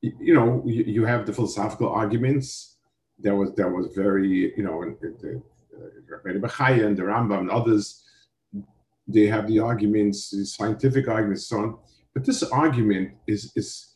You, 0.00 0.34
know, 0.34 0.62
you, 0.66 0.84
you, 0.84 1.04
have 1.04 1.26
the 1.26 1.32
philosophical 1.32 1.88
arguments. 1.88 2.76
There 3.18 3.34
was 3.34 3.54
there 3.54 3.70
was 3.70 3.94
very, 3.94 4.52
you 4.56 4.62
know, 4.62 4.94
the, 5.00 5.42
Rabbi 6.24 6.38
Bechaya 6.38 6.86
and 6.86 6.96
the 6.96 7.02
Rambam 7.02 7.40
and 7.40 7.50
others. 7.50 8.04
They 9.08 9.26
have 9.26 9.46
the 9.46 9.58
arguments, 9.60 10.30
the 10.30 10.44
scientific 10.44 11.08
arguments, 11.08 11.46
so 11.46 11.58
on. 11.58 11.78
But 12.14 12.24
this 12.24 12.42
argument 12.42 13.12
is 13.26 13.52
is 13.56 13.94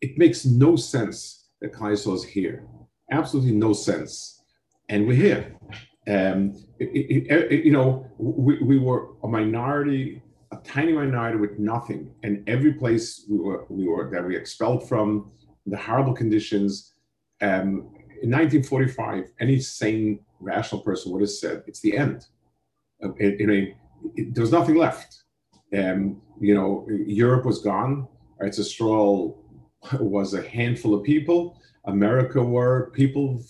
it 0.00 0.18
makes 0.18 0.44
no 0.44 0.76
sense 0.76 1.48
that 1.60 1.72
Kaiso 1.72 2.14
is 2.14 2.24
here. 2.24 2.66
Absolutely 3.10 3.52
no 3.52 3.72
sense, 3.72 4.42
and 4.88 5.06
we're 5.06 5.16
here. 5.16 5.56
Um, 6.08 6.54
it, 6.78 7.30
it, 7.30 7.64
you 7.64 7.72
know, 7.72 8.06
we, 8.18 8.62
we 8.62 8.78
were 8.78 9.08
a 9.24 9.28
minority 9.28 10.22
tiny 10.66 10.92
minority 10.92 11.38
with 11.38 11.58
nothing, 11.58 12.10
and 12.22 12.46
every 12.48 12.74
place 12.74 13.24
we 13.28 13.38
were, 13.38 13.64
we 13.68 13.86
were 13.86 14.10
that 14.10 14.24
we 14.26 14.36
expelled 14.36 14.88
from, 14.88 15.30
the 15.66 15.76
horrible 15.76 16.12
conditions. 16.12 16.92
Um, 17.40 17.92
in 18.22 18.30
1945, 18.30 19.32
any 19.40 19.60
sane, 19.60 20.20
rational 20.40 20.80
person 20.82 21.12
would 21.12 21.22
have 21.22 21.30
said, 21.30 21.62
"It's 21.66 21.80
the 21.80 21.96
end." 21.96 22.26
Uh, 23.02 23.12
it, 23.18 23.40
it, 24.16 24.34
there 24.34 24.42
was 24.42 24.52
nothing 24.52 24.76
left. 24.76 25.24
Um, 25.76 26.22
you 26.40 26.54
know, 26.54 26.86
Europe 26.90 27.44
was 27.44 27.60
gone. 27.60 28.08
Eretz 28.42 29.34
was 30.00 30.34
a 30.34 30.42
handful 30.48 30.94
of 30.94 31.04
people. 31.04 31.60
America 31.84 32.42
were 32.42 32.90
people 32.92 33.42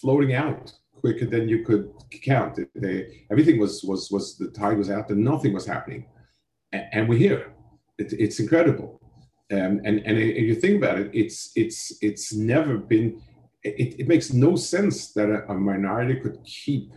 floating 0.00 0.34
out 0.34 0.72
quicker 0.94 1.26
than 1.26 1.48
you 1.48 1.64
could 1.64 1.90
count. 2.22 2.58
They, 2.74 3.24
everything 3.30 3.58
was 3.58 3.82
was 3.82 4.10
was 4.10 4.36
the 4.38 4.50
tide 4.50 4.78
was 4.78 4.90
out, 4.90 5.10
and 5.10 5.24
nothing 5.24 5.52
was 5.52 5.66
happening 5.66 6.06
and 6.72 7.08
we're 7.08 7.18
here. 7.18 7.52
It, 7.98 8.12
it's 8.12 8.40
incredible. 8.40 9.00
Um, 9.52 9.80
and, 9.84 9.98
and 10.06 10.18
if 10.18 10.44
you 10.44 10.54
think 10.54 10.82
about 10.82 10.98
it, 10.98 11.10
it's 11.12 11.50
it's 11.56 11.92
it's 12.00 12.32
never 12.32 12.78
been. 12.78 13.20
It, 13.62 14.00
it 14.00 14.08
makes 14.08 14.32
no 14.32 14.56
sense 14.56 15.12
that 15.12 15.28
a, 15.28 15.50
a 15.50 15.54
minority 15.54 16.20
could 16.20 16.38
keep 16.44 16.92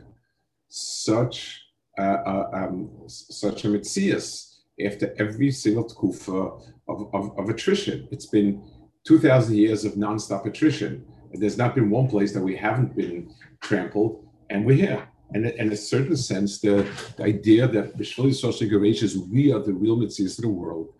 such 0.69 1.61
uh, 1.99 2.45
um, 2.53 2.89
such 3.07 3.65
a 3.65 3.67
mitzias 3.67 4.59
after 4.83 5.13
every 5.19 5.51
single 5.51 5.85
tkufa 5.85 6.61
of, 6.87 7.13
of, 7.13 7.37
of 7.37 7.49
attrition. 7.49 8.07
It's 8.11 8.25
been 8.25 8.63
2,000 9.05 9.55
years 9.55 9.85
of 9.85 9.93
nonstop 9.93 10.45
attrition. 10.45 11.05
There's 11.33 11.57
not 11.57 11.75
been 11.75 11.89
one 11.89 12.07
place 12.07 12.33
that 12.33 12.41
we 12.41 12.55
haven't 12.55 12.95
been 12.95 13.33
trampled, 13.61 14.25
and 14.49 14.65
we're 14.65 14.77
here 14.77 15.07
and 15.33 15.47
in 15.47 15.71
a 15.71 15.75
certain 15.75 16.15
sense, 16.15 16.59
the, 16.59 16.87
the 17.17 17.23
idea 17.23 17.67
that 17.67 17.97
Bishvili 17.97 18.33
social 18.35 18.67
is 19.03 19.17
we 19.17 19.51
are 19.51 19.59
the 19.59 19.73
real 19.73 19.97
mitzvahs 19.97 20.37
of 20.37 20.43
the 20.43 20.49
world, 20.49 20.93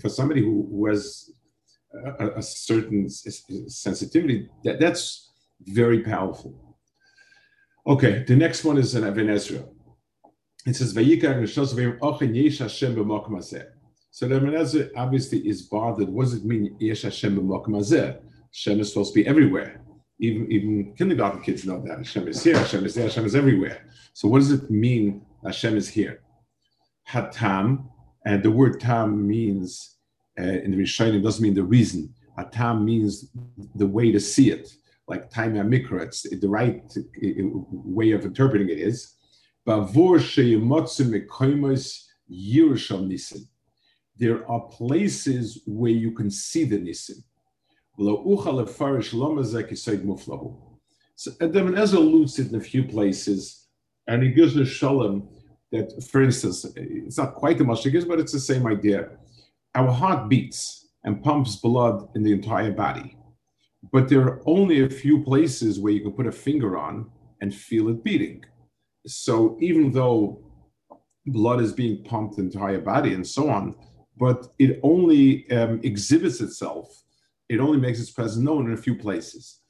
for 0.00 0.08
somebody 0.08 0.40
who, 0.40 0.66
who 0.70 0.86
has 0.86 1.30
a, 2.18 2.28
a, 2.36 2.42
certain 2.42 3.08
sensitivity, 3.08 4.48
that, 4.64 4.80
that's 4.80 5.32
very 5.60 6.00
powerful. 6.00 6.76
Okay, 7.86 8.24
the 8.26 8.36
next 8.36 8.64
one 8.64 8.78
is 8.78 8.94
an 8.94 9.06
Even 9.06 9.30
Ezra. 9.30 9.64
It 10.66 10.74
says, 10.74 10.92
So 14.10 14.28
the 14.28 14.36
Even 14.36 14.54
Ezra 14.54 14.88
obviously 14.96 15.38
is 15.46 15.62
bothered. 15.62 16.08
What 16.08 16.24
does 16.24 16.34
it 16.34 16.44
mean, 16.44 16.76
Yesh 16.80 17.02
Hashem 17.02 17.36
Hashem 17.36 18.80
is 18.80 18.88
supposed 18.88 19.12
to 19.12 19.20
be 19.22 19.26
everywhere 19.26 19.85
even 20.18 20.50
even 20.50 20.94
kindergarten 20.96 21.42
kids 21.42 21.66
know 21.66 21.82
that 21.86 21.98
Hashem 21.98 22.28
is 22.28 22.42
here, 22.42 22.58
Hashem 22.58 22.84
is 22.84 22.94
there, 22.94 23.04
Hashem 23.04 23.26
is 23.26 23.34
everywhere. 23.34 23.86
So 24.14 24.28
what 24.28 24.38
does 24.38 24.50
it 24.50 24.70
mean? 24.70 25.22
Hashem 25.44 25.76
is 25.76 25.88
here. 25.88 26.22
Hatam, 27.08 27.88
and 28.24 28.42
the 28.42 28.50
word 28.50 28.80
tam 28.80 29.26
means 29.26 29.96
uh, 30.38 30.42
in 30.42 30.70
the 30.72 30.76
Rishonim 30.76 31.22
doesn't 31.22 31.42
mean 31.42 31.54
the 31.54 31.62
reason. 31.62 32.12
Hatam 32.38 32.84
means 32.84 33.30
the 33.74 33.86
way 33.86 34.10
to 34.12 34.20
see 34.20 34.50
it, 34.50 34.74
like 35.06 35.30
time 35.30 35.54
mikra. 35.54 36.02
It's 36.02 36.22
the 36.22 36.48
right 36.48 36.82
way 37.70 38.12
of 38.12 38.24
interpreting 38.24 38.68
it 38.68 38.78
is. 38.78 39.14
There 44.18 44.50
are 44.50 44.60
places 44.60 45.62
where 45.66 45.92
you 45.92 46.12
can 46.12 46.30
see 46.30 46.64
the 46.64 46.78
nisim. 46.78 47.22
So 47.98 48.42
Adam 51.40 51.78
Ezra 51.78 51.98
alludes 51.98 52.38
it 52.38 52.50
in 52.50 52.56
a 52.56 52.60
few 52.60 52.84
places, 52.84 53.68
and 54.06 54.22
he 54.22 54.30
gives 54.30 54.56
a 54.56 54.66
shalom 54.66 55.28
that, 55.72 56.04
for 56.10 56.22
instance, 56.22 56.66
it's 56.76 57.16
not 57.16 57.34
quite 57.34 57.56
the 57.56 57.64
Mashigis, 57.64 58.06
but 58.06 58.20
it's 58.20 58.32
the 58.32 58.40
same 58.40 58.66
idea. 58.66 59.08
Our 59.74 59.90
heart 59.90 60.28
beats 60.28 60.88
and 61.04 61.22
pumps 61.22 61.56
blood 61.56 62.08
in 62.14 62.22
the 62.22 62.32
entire 62.32 62.72
body, 62.72 63.16
but 63.92 64.08
there 64.08 64.22
are 64.22 64.42
only 64.46 64.84
a 64.84 64.90
few 64.90 65.22
places 65.22 65.80
where 65.80 65.92
you 65.92 66.00
can 66.00 66.12
put 66.12 66.26
a 66.26 66.32
finger 66.32 66.76
on 66.76 67.10
and 67.40 67.54
feel 67.54 67.88
it 67.88 68.04
beating. 68.04 68.44
So 69.06 69.56
even 69.60 69.90
though 69.90 70.42
blood 71.26 71.60
is 71.60 71.72
being 71.72 72.04
pumped 72.04 72.38
entire 72.38 72.80
body 72.80 73.14
and 73.14 73.26
so 73.26 73.48
on, 73.48 73.74
but 74.18 74.48
it 74.58 74.80
only 74.82 75.50
um, 75.50 75.80
exhibits 75.82 76.40
itself 76.40 77.02
it 77.48 77.60
only 77.60 77.78
makes 77.78 78.00
its 78.00 78.10
presence 78.10 78.44
known 78.44 78.66
in 78.66 78.74
a 78.74 78.76
few 78.76 78.94
places. 78.94 79.60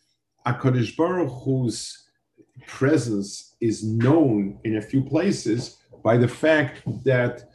HaKadosh 0.46 0.96
Baruch 0.96 1.32
Hu's 1.44 2.04
presence 2.66 3.56
is 3.60 3.84
known 3.84 4.58
in 4.64 4.76
a 4.76 4.82
few 4.82 5.02
places 5.02 5.78
by 6.02 6.16
the 6.16 6.28
fact 6.28 6.82
that 7.04 7.50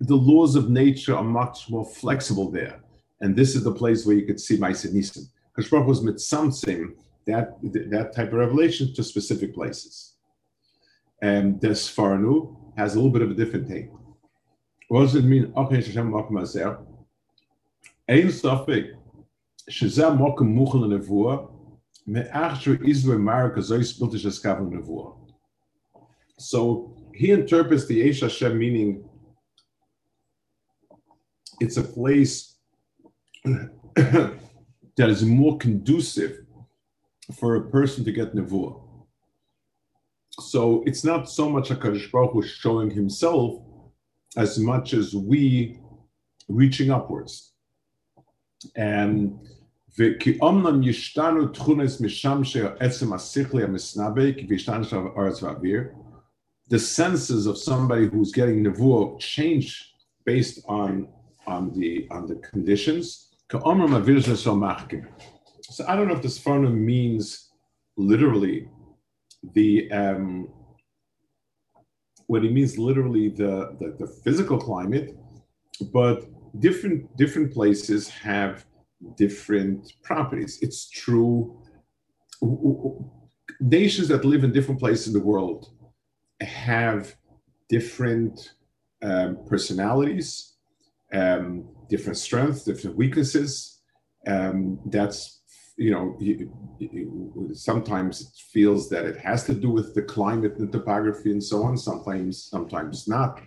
the 0.00 0.14
laws 0.14 0.54
of 0.54 0.70
nature 0.70 1.16
are 1.16 1.24
much 1.24 1.68
more 1.68 1.84
flexible 1.84 2.50
there. 2.50 2.80
And 3.20 3.36
this 3.36 3.54
is 3.54 3.64
the 3.64 3.72
place 3.72 4.06
where 4.06 4.16
you 4.16 4.24
could 4.26 4.40
see 4.40 4.56
Ma'aseh 4.56 4.94
Nisim. 4.94 5.26
Kadosh 5.56 5.70
Baruch 5.70 5.86
was 5.88 6.00
mitzamtzim, 6.00 6.94
that, 7.26 7.58
that 7.62 8.14
type 8.14 8.28
of 8.28 8.38
revelation 8.38 8.94
to 8.94 9.02
specific 9.02 9.52
places. 9.54 10.14
And 11.20 11.60
the 11.60 11.68
Sforno 11.70 12.56
has 12.76 12.94
a 12.94 12.96
little 12.96 13.10
bit 13.10 13.22
of 13.22 13.30
a 13.30 13.34
different 13.34 13.68
take. 13.68 13.90
What 14.88 15.02
does 15.02 15.14
it 15.16 15.24
mean? 15.24 15.52
Ein 18.10 18.26
Safik, 18.26 18.94
שזה 19.69 20.07
המוקם 20.07 20.45
מוכן 20.45 20.77
לנבואה, 20.77 21.37
מאח 22.07 22.59
שהוא 22.59 22.75
איזו 22.87 23.13
אמריקה 23.13 23.61
זו 23.61 23.75
יספילתי 23.75 24.17
שסקב 24.17 24.59
לנבואה. 24.59 25.11
So 26.37 26.91
he 27.13 27.31
interprets 27.31 27.85
the 27.87 28.01
Eish 28.01 28.21
Hashem 28.21 28.57
meaning 28.57 29.09
it's 31.61 31.77
a 31.77 31.83
place 31.83 32.57
that 34.97 35.09
is 35.09 35.23
more 35.23 35.57
conducive 35.57 36.33
for 37.33 37.55
a 37.55 37.69
person 37.69 38.03
to 38.03 38.11
get 38.11 38.35
nevuah. 38.35 38.81
So 40.51 40.83
it's 40.85 41.03
not 41.03 41.29
so 41.29 41.49
much 41.49 41.71
a 41.71 41.75
Kadosh 41.75 42.11
Baruch 42.11 42.33
Hu 42.33 42.41
showing 42.43 42.91
himself 42.91 43.61
as 44.35 44.59
much 44.59 44.93
as 44.93 45.15
we 45.15 45.79
reaching 46.49 46.91
upwards. 46.91 47.48
And 48.76 49.38
the 56.68 56.78
senses 56.78 57.46
of 57.46 57.58
somebody 57.58 58.06
who's 58.06 58.32
getting 58.32 58.64
nevuah 58.64 59.18
change 59.18 59.92
based 60.24 60.64
on 60.68 61.08
on 61.46 61.72
the 61.72 62.06
on 62.10 62.26
the 62.26 62.36
conditions. 62.36 63.34
So 63.50 63.58
I 65.88 65.96
don't 65.96 66.08
know 66.08 66.14
if 66.14 66.22
this 66.22 66.38
Sforno 66.38 66.72
means 66.72 67.50
literally 67.96 68.68
the 69.54 69.90
um, 69.90 70.48
what 72.28 72.44
it 72.44 72.52
means 72.52 72.78
literally 72.78 73.28
the, 73.28 73.76
the, 73.80 73.96
the 73.98 74.06
physical 74.06 74.56
climate, 74.56 75.16
but 75.92 76.26
different 76.58 77.16
different 77.16 77.52
places 77.52 78.08
have 78.08 78.64
different 79.16 79.92
properties. 80.02 80.58
It's 80.62 80.88
true. 80.90 81.62
Nations 83.60 84.08
that 84.08 84.24
live 84.24 84.44
in 84.44 84.52
different 84.52 84.80
places 84.80 85.08
in 85.08 85.12
the 85.12 85.26
world 85.26 85.70
have 86.40 87.14
different 87.68 88.54
um, 89.02 89.38
personalities, 89.46 90.56
um, 91.12 91.68
different 91.88 92.18
strengths, 92.18 92.64
different 92.64 92.96
weaknesses. 92.96 93.80
Um, 94.26 94.80
that's 94.86 95.40
you 95.76 95.90
know, 95.90 96.18
sometimes 97.54 98.20
it 98.20 98.28
feels 98.52 98.90
that 98.90 99.06
it 99.06 99.16
has 99.16 99.44
to 99.44 99.54
do 99.54 99.70
with 99.70 99.94
the 99.94 100.02
climate 100.02 100.58
and 100.58 100.70
topography 100.70 101.30
and 101.32 101.42
so 101.42 101.62
on. 101.62 101.78
Sometimes, 101.78 102.44
sometimes 102.44 103.08
not. 103.08 103.40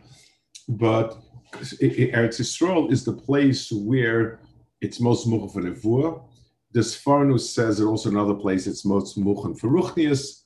But 0.68 1.22
Eretz 1.54 2.40
Yisrael 2.40 2.92
is 2.92 3.04
the 3.04 3.14
place 3.14 3.72
where 3.72 4.40
it's 4.82 5.00
most 5.00 5.28
muchen 5.28 5.52
for 5.52 5.62
Nevuah. 5.62 6.24
The 6.72 6.82
Sfarnus 6.82 7.42
says 7.42 7.80
it 7.80 7.86
also 7.86 8.10
another 8.10 8.34
place 8.34 8.68
it's 8.68 8.86
most 8.86 9.18
muchen 9.18 9.58
for 9.58 9.70
Ruchnius. 9.70 10.42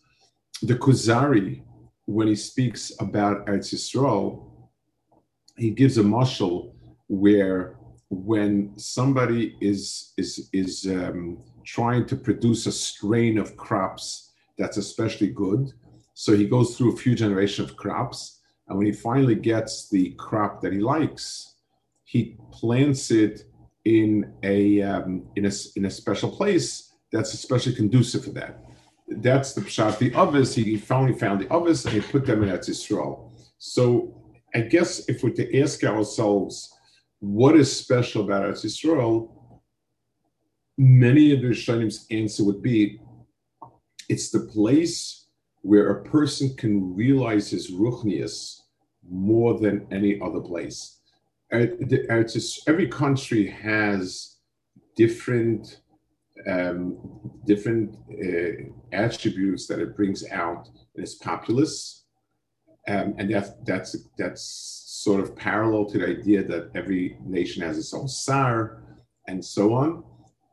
The 0.61 0.75
Kuzari, 0.75 1.63
when 2.05 2.27
he 2.27 2.35
speaks 2.35 2.91
about 2.99 3.45
Eretz 3.47 3.73
Yisrael, 3.73 4.51
he 5.57 5.71
gives 5.71 5.97
a 5.97 6.03
mashal 6.03 6.73
where 7.07 7.77
when 8.09 8.77
somebody 8.77 9.57
is 9.59 10.13
is 10.17 10.49
is 10.53 10.85
um, 10.87 11.39
trying 11.65 12.05
to 12.05 12.15
produce 12.15 12.65
a 12.65 12.71
strain 12.71 13.37
of 13.37 13.57
crops 13.57 14.31
that's 14.57 14.77
especially 14.77 15.29
good. 15.29 15.71
So 16.13 16.35
he 16.35 16.47
goes 16.47 16.75
through 16.75 16.93
a 16.93 16.97
few 16.97 17.15
generations 17.15 17.69
of 17.69 17.77
crops. 17.77 18.36
And 18.67 18.77
when 18.77 18.87
he 18.87 18.93
finally 18.93 19.35
gets 19.35 19.89
the 19.89 20.11
crop 20.11 20.61
that 20.61 20.73
he 20.73 20.79
likes, 20.79 21.55
he 22.03 22.37
plants 22.51 23.11
it 23.11 23.43
in 23.85 24.33
a, 24.43 24.81
um, 24.81 25.23
in 25.35 25.45
a, 25.45 25.51
in 25.75 25.85
a 25.85 25.89
special 25.89 26.29
place 26.29 26.93
that's 27.11 27.33
especially 27.33 27.73
conducive 27.73 28.25
for 28.25 28.31
that. 28.31 28.63
That's 29.07 29.53
the 29.53 29.61
pshat. 29.61 29.97
The 29.99 30.13
others, 30.13 30.53
he 30.53 30.75
finally 30.75 31.17
found 31.17 31.39
the 31.39 31.51
others 31.51 31.85
and 31.85 31.93
he 31.93 32.01
put 32.01 32.25
them 32.25 32.43
in 32.43 32.49
Eretz 32.49 32.69
Yisrael. 32.69 33.31
So 33.57 34.21
I 34.53 34.61
guess 34.61 35.07
if 35.07 35.23
we're 35.23 35.29
to 35.31 35.61
ask 35.61 35.83
ourselves, 35.83 36.73
what 37.19 37.55
is 37.55 37.73
special 37.73 38.25
about 38.25 38.43
Eretz 38.43 38.65
Yisrael? 38.65 39.31
many 40.77 41.33
of 41.33 41.41
the 41.41 41.47
Rishonim 41.47 41.91
answer 42.11 42.43
would 42.43 42.61
be 42.61 42.99
it's 44.09 44.29
the 44.29 44.41
place 44.41 45.26
where 45.61 45.89
a 45.89 46.03
person 46.03 46.55
can 46.55 46.95
realize 46.95 47.49
his 47.49 47.71
ruchnius 47.71 48.61
more 49.09 49.59
than 49.59 49.87
any 49.91 50.19
other 50.21 50.39
place. 50.39 50.99
Every 51.51 52.87
country 52.87 53.47
has 53.47 54.37
different 54.95 55.81
um, 56.47 56.97
different 57.45 57.95
uh, 58.11 58.69
attributes 58.93 59.65
that 59.67 59.79
it 59.79 59.95
brings 59.95 60.23
out 60.29 60.69
in 60.95 61.03
its 61.03 61.15
populace, 61.15 62.03
um, 62.87 63.15
and 63.17 63.33
that's 63.33 63.51
that's 63.65 63.95
that's 64.17 64.43
sort 64.87 65.19
of 65.19 65.35
parallel 65.35 65.85
to 65.85 65.97
the 65.97 66.07
idea 66.07 66.43
that 66.43 66.69
every 66.75 67.17
nation 67.25 67.63
has 67.63 67.77
its 67.77 67.93
own 67.93 68.07
sar 68.07 68.83
and 69.27 69.43
so 69.43 69.73
on 69.73 70.03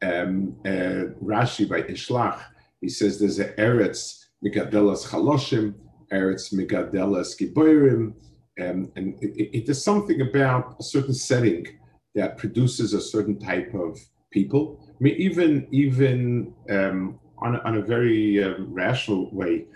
um, 0.05 0.57
uh, 0.65 1.13
Rashi 1.23 1.69
by 1.69 1.83
Ishlach, 1.83 2.41
he 2.81 2.89
says 2.89 3.19
there's 3.19 3.39
an 3.39 3.55
Eretz 3.57 4.24
Migadelas 4.45 5.07
Chaloshim, 5.07 5.75
Eretz 6.13 6.53
Migadelas 6.53 7.37
Giborim, 7.39 8.15
um, 8.61 8.93
and 8.97 9.17
it, 9.21 9.57
it, 9.57 9.67
there's 9.67 9.83
something 9.83 10.21
about 10.21 10.77
a 10.79 10.83
certain 10.83 11.15
setting 11.15 11.67
that 12.15 12.37
produces 12.37 12.95
a 12.95 13.01
certain 13.01 13.39
type 13.39 13.75
of 13.75 13.99
people. 14.31 14.79
I 14.89 14.97
mean, 15.01 15.17
even 15.17 15.67
even 15.73 16.55
um, 16.71 17.19
on, 17.39 17.57
a, 17.57 17.59
on 17.61 17.77
a 17.77 17.83
very 17.83 18.45
um, 18.45 18.73
rational 18.73 19.31
way, 19.35 19.67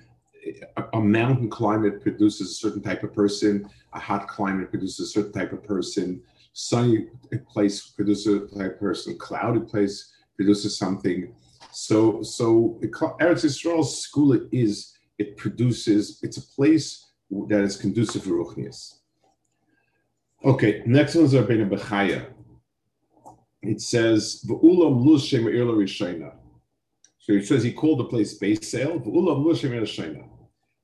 a, 0.77 0.85
a, 0.93 1.01
mountain 1.01 1.51
climate 1.51 2.01
produces 2.01 2.51
a 2.51 2.55
certain 2.55 2.83
type 2.83 3.03
of 3.03 3.13
person. 3.13 3.69
A 3.95 3.99
hot 3.99 4.29
climate 4.29 4.71
produces 4.71 5.01
a 5.01 5.07
certain 5.07 5.33
type 5.33 5.53
of 5.53 5.65
person. 5.65 6.23
Sunny 6.53 7.07
place 7.49 7.89
produces 7.89 8.27
a 8.27 8.59
type 8.59 8.75
of 8.75 8.81
person. 8.81 9.19
Cloudy 9.19 9.61
place 9.61 10.13
produces 10.37 10.77
something. 10.77 11.35
So, 11.81 12.23
so 12.23 12.81
Eretz 12.83 13.45
Yisrael's 13.45 14.01
school 14.01 14.37
is 14.51 14.95
it 15.17 15.37
produces. 15.37 16.19
It's 16.25 16.37
a 16.37 16.43
place 16.43 17.07
that 17.31 17.61
is 17.61 17.77
conducive 17.77 18.25
for 18.25 18.31
ruchnias. 18.31 18.95
Okay, 20.45 20.83
next 20.87 21.15
one 21.15 21.27
is 21.27 21.35
Rabbeinu 21.35 21.71
Bechaya. 21.71 22.27
It 23.63 23.81
says 23.81 24.45
v'ulam 24.49 25.05
luz 25.05 25.25
shem 25.25 25.45
rishayna. 25.45 26.33
So 27.21 27.35
he 27.35 27.45
says 27.45 27.63
he 27.63 27.73
called 27.73 28.01
the 28.01 28.07
place 28.07 28.37
Beisel. 28.37 29.01
V'ulam 29.07 29.45
luz 29.45 29.61
shem 29.61 29.71
rishayna. 29.71 30.29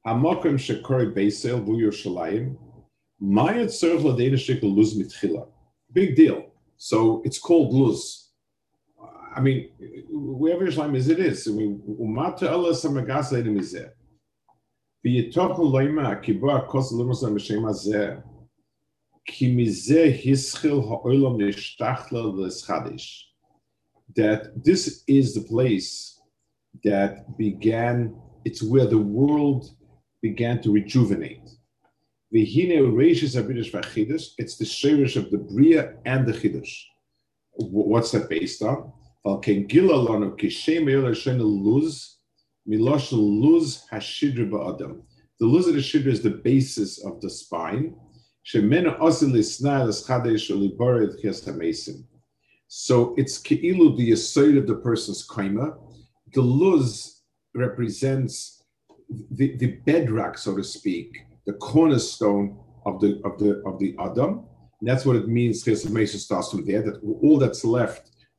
Hamakom 0.07 0.54
shekori 0.54 1.12
Beisel 1.12 1.66
v'u 1.66 1.76
Yerushalayim. 1.76 2.57
Maya 3.18 3.66
tzarich 3.66 4.00
ladena 4.00 4.38
shekel 4.38 4.70
luz 4.70 4.96
mitchila. 4.96 5.48
Big 5.92 6.14
deal. 6.14 6.52
So 6.76 7.20
it's 7.24 7.38
called 7.38 7.74
luz. 7.74 8.23
I 9.37 9.40
mean, 9.40 9.70
wherever 10.11 10.66
Yerushalayim 10.66 10.97
is, 10.97 11.09
it 11.09 11.18
is. 11.18 11.49
I 11.49 11.51
mean, 11.51 11.83
umata 12.01 12.51
Allah 12.51 12.70
samagas 12.70 13.33
leidim 13.33 13.59
izeh. 13.59 13.90
V'yitoch 15.05 15.59
loima 15.59 16.14
akibua 16.14 16.68
kos 16.68 16.92
limos 16.92 17.23
l'mashem 17.23 17.62
hazeh. 17.62 18.23
Ki 19.27 19.55
mizeh 19.55 20.23
hischil 20.23 20.87
ha'olam 20.87 21.38
nishtachla 21.38 22.35
l'schadish. 22.35 23.23
That 24.16 24.64
this 24.64 25.03
is 25.09 25.35
the 25.35 25.40
place 25.40 26.20
that 26.85 27.37
began, 27.37 28.14
it's 28.44 28.62
where 28.62 28.87
the 28.87 28.99
world 28.99 29.70
began 30.23 30.61
to 30.62 30.73
rejuvenate. 30.73 31.49
V'hine 32.33 32.79
reishis 32.92 33.35
habidish 33.37 34.31
it's 34.38 34.57
the 34.57 34.64
shirish 34.64 35.16
of 35.16 35.31
the 35.31 35.38
Bria 35.38 35.94
and 36.05 36.27
the 36.27 36.33
Chidush. 36.33 36.85
What's 37.57 38.11
that 38.12 38.29
based 38.29 38.62
on? 38.62 38.92
The 39.24 39.30
luz 45.40 45.66
of 45.66 45.74
the 45.74 45.80
shidra 45.80 46.06
is 46.08 46.20
the 46.20 46.40
basis 46.44 47.02
of 47.04 47.20
the 47.22 47.30
spine. 47.30 47.96
So 52.68 53.14
it's 53.16 53.42
keilu 53.42 53.96
the 53.96 54.12
aside 54.12 54.56
of 54.58 54.66
the 54.66 54.76
person's 54.82 55.26
kaima. 55.26 55.78
The 56.34 56.42
luz 56.42 57.22
represents 57.54 58.62
the, 59.30 59.56
the 59.56 59.76
bedrock, 59.87 60.37
so 60.37 60.54
to 60.56 60.64
speak, 60.64 61.16
the 61.46 61.54
cornerstone 61.54 62.58
of 62.84 63.00
the 63.00 63.22
of 63.24 63.38
the 63.38 63.62
of 63.64 63.78
the 63.78 63.96
adam. 63.98 64.44
And 64.80 64.88
that's 64.88 65.06
what 65.06 65.16
it 65.16 65.28
means. 65.28 65.64
Chesed 65.64 66.18
starts 66.18 66.50
from 66.50 66.66
there. 66.66 66.82
That 66.82 67.00
all 67.22 67.38
that's 67.38 67.64
left 67.64 68.10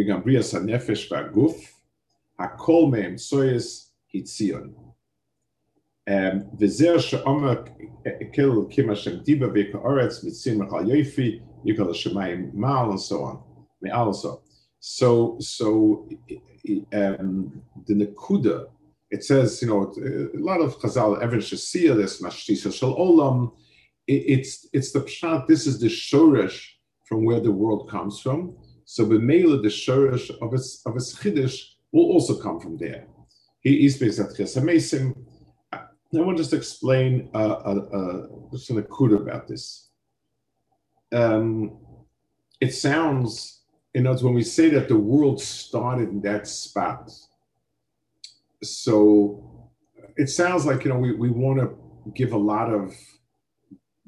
וגם 0.00 0.22
בריאס 0.22 0.54
הנפש 0.54 1.12
והגוף, 1.12 1.80
הכל 2.38 2.88
מהם 2.90 3.18
סויס 3.18 3.86
Hitzion. 4.14 4.86
וזה 6.60 6.98
שעומק 6.98 7.58
כל 8.34 8.64
כמה 8.70 8.96
שם 8.96 9.16
דיבה 9.16 9.46
ויקה 9.52 9.78
אורץ, 9.78 10.24
מצimach 10.24 10.72
al 10.72 10.86
yofi, 10.86 11.40
yikal 11.64 11.92
shemayim 11.92 12.54
mal, 12.54 12.90
and 12.90 13.00
so 13.00 13.22
on. 13.22 13.36
Also. 13.92 14.42
So, 14.78 15.36
so 15.40 16.08
um, 16.92 17.62
the 17.86 17.94
Nakuda, 17.94 18.66
it 19.10 19.24
says, 19.24 19.60
you 19.62 19.68
know, 19.68 19.92
a 20.34 20.38
lot 20.38 20.60
of 20.60 20.78
Chazal, 20.78 21.20
Evan 21.20 21.40
Shasia, 21.40 21.96
this 21.96 22.22
Mashtisa 22.22 22.72
Shal 22.72 22.94
Olam, 22.96 23.52
it's, 24.06 24.68
it's 24.72 24.92
the 24.92 25.00
Pshat, 25.00 25.48
this 25.48 25.66
is 25.66 25.80
the 25.80 25.88
Shoresh 25.88 26.68
from 27.04 27.24
where 27.24 27.40
the 27.40 27.50
world 27.50 27.90
comes 27.90 28.20
from. 28.20 28.56
So 28.93 29.05
B'meila, 29.05 29.61
the 29.61 29.69
Shoresh 29.69 30.29
of 30.41 30.53
its, 30.53 30.85
of 30.85 30.97
its 30.97 31.15
Chiddush 31.15 31.57
will 31.93 32.07
also 32.07 32.35
come 32.35 32.59
from 32.59 32.75
there. 32.75 33.07
He 33.61 33.85
is 33.85 33.97
based 33.97 34.19
at 34.19 34.31
Chesamesim, 34.31 35.15
I 35.71 35.79
want 36.09 36.35
to 36.35 36.43
just 36.43 36.53
explain 36.53 37.29
uh, 37.33 37.37
uh, 37.37 37.85
uh, 37.97 38.27
just 38.51 38.69
an 38.69 38.83
akud 38.83 39.15
about 39.15 39.47
this. 39.47 39.91
Um, 41.13 41.77
it 42.59 42.73
sounds, 42.73 43.61
you 43.93 44.01
know, 44.01 44.13
when 44.15 44.33
we 44.33 44.43
say 44.43 44.67
that 44.71 44.89
the 44.89 44.97
world 44.97 45.39
started 45.39 46.09
in 46.09 46.21
that 46.23 46.45
spot. 46.45 47.09
So 48.61 49.71
it 50.17 50.27
sounds 50.27 50.65
like, 50.65 50.83
you 50.83 50.91
know, 50.91 50.99
we, 50.99 51.13
we 51.13 51.29
want 51.29 51.61
to 51.61 51.77
give 52.13 52.33
a 52.33 52.37
lot 52.37 52.73
of 52.73 52.93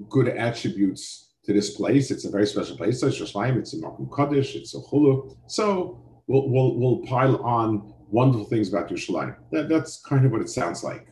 good 0.10 0.28
attributes 0.28 1.23
to 1.46 1.54
this 1.54 1.72
place. 1.72 2.12
It's 2.12 2.26
a 2.26 2.32
very 2.32 2.48
special 2.48 2.78
place. 2.78 3.00
So 3.00 3.08
it's 3.08 3.20
Yerushalayim, 3.20 3.58
it's 3.58 3.74
a 3.74 3.78
Makom 3.78 4.10
Kaddish, 4.16 4.56
it's 4.56 4.76
a 4.76 4.80
Chulu. 4.80 5.36
So 5.48 6.00
we'll, 6.28 6.50
we'll, 6.50 6.76
we'll 6.76 7.00
pile 7.06 7.38
on 7.44 7.94
wonderful 8.10 8.46
things 8.46 8.70
about 8.70 8.90
Yerushalayim. 8.90 9.36
That, 9.52 9.70
that's 9.70 10.02
kind 10.02 10.26
of 10.26 10.32
what 10.32 10.42
it 10.42 10.50
sounds 10.50 10.84
like. 10.84 11.08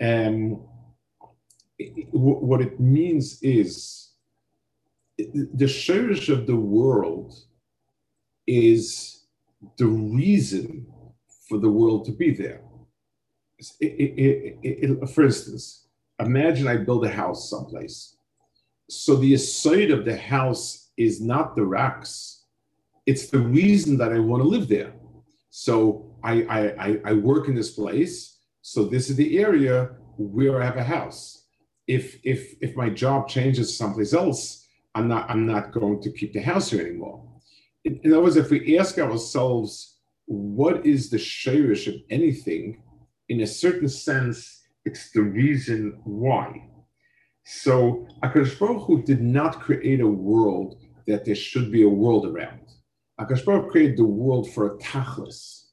Um, 0.00 0.62
what 2.12 2.60
it 2.60 2.80
means 2.80 3.42
is 3.42 4.10
the 5.18 5.66
shirish 5.66 6.28
of 6.32 6.46
the 6.46 6.56
world 6.56 7.34
is 8.46 9.24
the 9.76 9.86
reason 9.86 10.86
for 11.48 11.58
the 11.58 11.68
world 11.68 12.06
to 12.06 12.12
be 12.12 12.32
there. 12.32 12.62
It, 13.78 14.18
it, 14.18 14.58
it, 14.62 15.10
for 15.10 15.24
instance, 15.24 15.88
imagine 16.18 16.66
I 16.66 16.78
build 16.78 17.04
a 17.04 17.10
house 17.10 17.50
someplace. 17.50 18.16
So 18.90 19.16
the 19.16 19.34
aside 19.34 19.90
of 19.90 20.04
the 20.04 20.16
house 20.16 20.90
is 20.96 21.20
not 21.20 21.56
the 21.56 21.64
rocks, 21.64 22.44
it's 23.06 23.30
the 23.30 23.38
reason 23.38 23.96
that 23.98 24.12
I 24.12 24.18
want 24.18 24.42
to 24.42 24.48
live 24.48 24.68
there. 24.68 24.92
So 25.50 26.16
I, 26.22 26.42
I, 26.42 27.00
I 27.04 27.12
work 27.14 27.48
in 27.48 27.54
this 27.54 27.70
place 27.70 28.30
so 28.62 28.84
this 28.84 29.08
is 29.08 29.16
the 29.16 29.38
area 29.38 29.90
where 30.18 30.60
I 30.60 30.66
have 30.66 30.76
a 30.76 30.84
house. 30.84 31.46
If 31.86 32.20
if 32.24 32.54
if 32.60 32.76
my 32.76 32.90
job 32.90 33.28
changes 33.28 33.76
someplace 33.76 34.12
else, 34.12 34.66
I'm 34.94 35.08
not 35.08 35.30
I'm 35.30 35.46
not 35.46 35.72
going 35.72 36.00
to 36.02 36.12
keep 36.12 36.32
the 36.32 36.40
house 36.40 36.70
here 36.70 36.86
anymore. 36.86 37.24
In, 37.84 37.98
in 38.04 38.12
other 38.12 38.22
words, 38.22 38.36
if 38.36 38.50
we 38.50 38.78
ask 38.78 38.98
ourselves 38.98 39.96
what 40.26 40.86
is 40.86 41.10
the 41.10 41.16
shirish 41.16 41.88
of 41.88 42.00
anything, 42.10 42.82
in 43.28 43.40
a 43.40 43.46
certain 43.46 43.88
sense, 43.88 44.60
it's 44.84 45.10
the 45.10 45.22
reason 45.22 45.98
why. 46.04 46.69
So 47.44 48.06
Akash 48.22 48.58
Baruch 48.58 48.82
Hu 48.86 49.02
did 49.02 49.20
not 49.20 49.60
create 49.60 50.00
a 50.00 50.06
world 50.06 50.78
that 51.06 51.24
there 51.24 51.34
should 51.34 51.72
be 51.72 51.82
a 51.82 51.88
world 51.88 52.26
around. 52.26 52.60
Akash 53.20 53.44
Baruch 53.44 53.70
created 53.70 53.96
the 53.96 54.04
world 54.04 54.52
for 54.52 54.66
a 54.66 54.78
tachlis, 54.78 55.64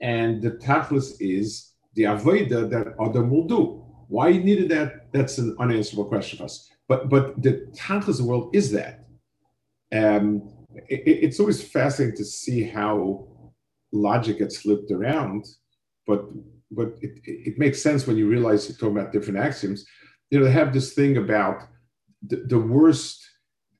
and 0.00 0.40
the 0.40 0.52
tachlis 0.52 1.12
is 1.20 1.72
the 1.94 2.04
avoida 2.04 2.70
that 2.70 2.94
Adam 3.00 3.30
will 3.30 3.46
do. 3.46 3.84
Why 4.08 4.32
he 4.32 4.38
needed 4.38 4.70
that, 4.70 5.12
that's 5.12 5.38
an 5.38 5.56
unanswerable 5.58 6.08
question 6.08 6.38
for 6.38 6.44
us. 6.44 6.70
But 6.88 7.08
but 7.08 7.42
the 7.42 7.68
Tachlis 7.76 8.20
world 8.20 8.54
is 8.54 8.70
that. 8.72 9.04
Um, 9.92 10.50
it, 10.88 11.02
it's 11.04 11.40
always 11.40 11.62
fascinating 11.62 12.16
to 12.16 12.24
see 12.24 12.62
how 12.62 13.28
logic 13.92 14.38
gets 14.38 14.58
flipped 14.58 14.90
around, 14.90 15.46
but 16.06 16.24
but 16.70 16.94
it, 17.00 17.20
it 17.24 17.58
makes 17.58 17.82
sense 17.82 18.06
when 18.06 18.16
you 18.16 18.28
realize 18.28 18.68
you're 18.68 18.78
talking 18.78 18.98
about 18.98 19.12
different 19.12 19.38
axioms. 19.38 19.84
You 20.30 20.38
know, 20.38 20.44
they 20.44 20.52
have 20.52 20.72
this 20.72 20.92
thing 20.92 21.16
about 21.16 21.62
the, 22.26 22.36
the 22.46 22.58
worst, 22.58 23.26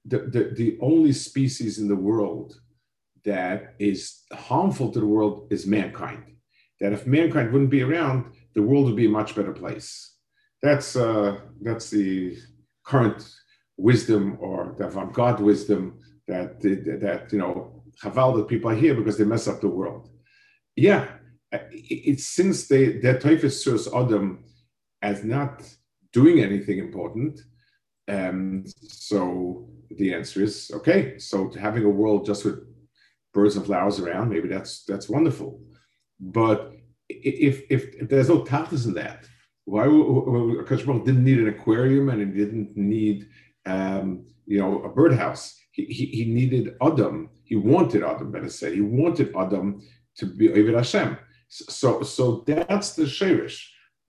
the, 0.05 0.19
the, 0.19 0.53
the 0.57 0.79
only 0.81 1.13
species 1.13 1.79
in 1.79 1.89
the 1.89 1.97
world 1.97 2.59
that 3.25 3.75
is 3.79 4.23
harmful 4.33 4.91
to 4.93 5.01
the 5.01 5.07
world 5.07 5.49
is 5.51 5.67
mankind 5.67 6.29
that 6.81 6.93
if 6.93 7.07
mankind 7.07 7.53
wouldn't 7.53 7.71
be 7.71 7.83
around, 7.83 8.33
the 8.55 8.63
world 8.63 8.87
would 8.87 8.97
be 8.97 9.07
a 9.07 9.11
much 9.11 9.35
better 9.35 9.53
place. 9.53 10.15
That's 10.63 10.97
uh, 10.97 11.39
that's 11.63 11.91
the 11.91 12.37
current 12.85 13.29
wisdom 13.77 14.39
or 14.41 14.75
the 14.77 14.87
avant-garde 14.87 15.41
wisdom 15.41 16.01
that 16.27 16.61
that 16.61 17.29
you 17.33 17.39
know 17.39 17.83
chaval 18.03 18.37
that 18.37 18.49
people 18.49 18.71
are 18.71 18.75
here 18.75 18.95
because 18.95 19.19
they 19.19 19.25
mess 19.25 19.47
up 19.47 19.61
the 19.61 19.69
world. 19.69 20.11
Yeah, 20.75 21.09
it's 21.53 22.27
since 22.27 22.67
they 22.69 22.99
their 22.99 23.21
serves 23.51 23.89
Adam 23.95 24.45
as 25.03 25.25
not 25.25 25.63
doing 26.21 26.37
anything 26.49 26.79
important. 26.79 27.35
Um, 28.17 28.65
so 29.11 29.69
the 30.01 30.09
answer 30.19 30.39
is 30.49 30.71
okay. 30.79 31.01
So 31.19 31.37
having 31.67 31.85
a 31.85 31.97
world 32.01 32.27
just 32.31 32.45
with 32.45 32.59
birds 33.35 33.57
and 33.57 33.67
flowers 33.67 33.99
around, 34.01 34.31
maybe 34.31 34.49
that's 34.55 34.73
that's 34.91 35.09
wonderful. 35.17 35.51
But 36.39 36.59
if 37.09 37.57
if, 37.75 37.81
if 38.01 38.09
there's 38.09 38.31
no 38.35 38.43
tachlis 38.43 38.87
in 38.89 38.95
that, 38.95 39.21
why 39.65 39.85
because 40.61 40.83
didn't 41.09 41.29
need 41.29 41.41
an 41.45 41.49
aquarium 41.55 42.09
and 42.11 42.19
he 42.21 42.29
didn't 42.43 42.71
need 42.77 43.19
um, 43.67 44.27
you 44.47 44.59
know 44.61 44.83
a 44.89 44.89
birdhouse. 44.89 45.43
He, 45.73 45.85
he, 45.85 46.05
he 46.19 46.25
needed 46.39 46.75
Adam. 46.89 47.31
He 47.45 47.57
wanted 47.73 48.03
Adam, 48.03 48.33
better 48.33 48.49
say. 48.49 48.75
He 48.75 48.81
wanted 48.81 49.29
Adam 49.37 49.67
to 50.17 50.27
be 50.27 50.51
Ovid 50.51 50.75
Hashem. 50.75 51.11
So 51.49 52.03
so 52.03 52.45
that's 52.47 52.95
the 52.95 53.05
shirish. 53.05 53.59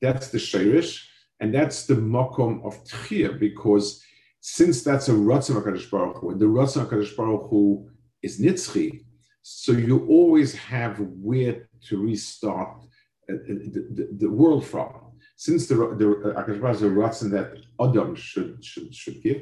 That's 0.01 0.29
the 0.29 0.37
shirish, 0.37 0.91
and 1.39 1.53
that's 1.53 1.85
the 1.85 1.95
makom 1.95 2.63
of 2.65 2.83
tchia 2.83 3.39
because 3.39 4.03
since 4.41 4.83
that's 4.83 5.09
a 5.09 5.11
ratzon 5.11 5.61
Hakadosh 5.61 5.89
Baruch 5.91 6.17
Hu, 6.17 6.29
and 6.31 6.39
the 6.39 6.45
ratzon 6.45 6.87
Hakadosh 6.87 7.15
Baruch 7.15 7.49
Hu 7.49 7.89
is 8.21 8.39
nitzchi, 8.39 9.05
so 9.41 9.71
you 9.71 10.05
always 10.07 10.53
have 10.55 10.99
where 10.99 11.67
to 11.87 11.97
restart 11.97 12.83
uh, 13.29 13.33
uh, 13.33 13.37
the, 13.47 13.87
the, 13.91 14.09
the 14.19 14.29
world 14.29 14.65
from. 14.65 14.93
Since 15.35 15.67
the 15.67 15.75
the 15.75 16.05
Akash 16.35 16.59
Baruch 16.59 16.79
Ratzon 16.81 17.31
that 17.31 17.57
Adam 17.79 18.13
should 18.15 18.63
should 18.63 18.93
should 18.93 19.23
give, 19.23 19.41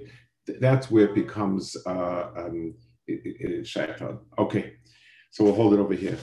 that's 0.60 0.92
where 0.92 1.06
it 1.06 1.16
becomes 1.16 1.76
uh, 1.88 2.30
um, 2.38 2.76
Okay, 4.38 4.74
so 5.32 5.44
we'll 5.44 5.56
hold 5.56 5.74
it 5.74 5.80
over 5.80 5.94
here. 5.94 6.18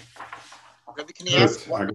Rabbi, 0.97 1.13
can 1.13 1.27
you 1.27 1.37
ask 1.39 1.69
what, 1.69 1.91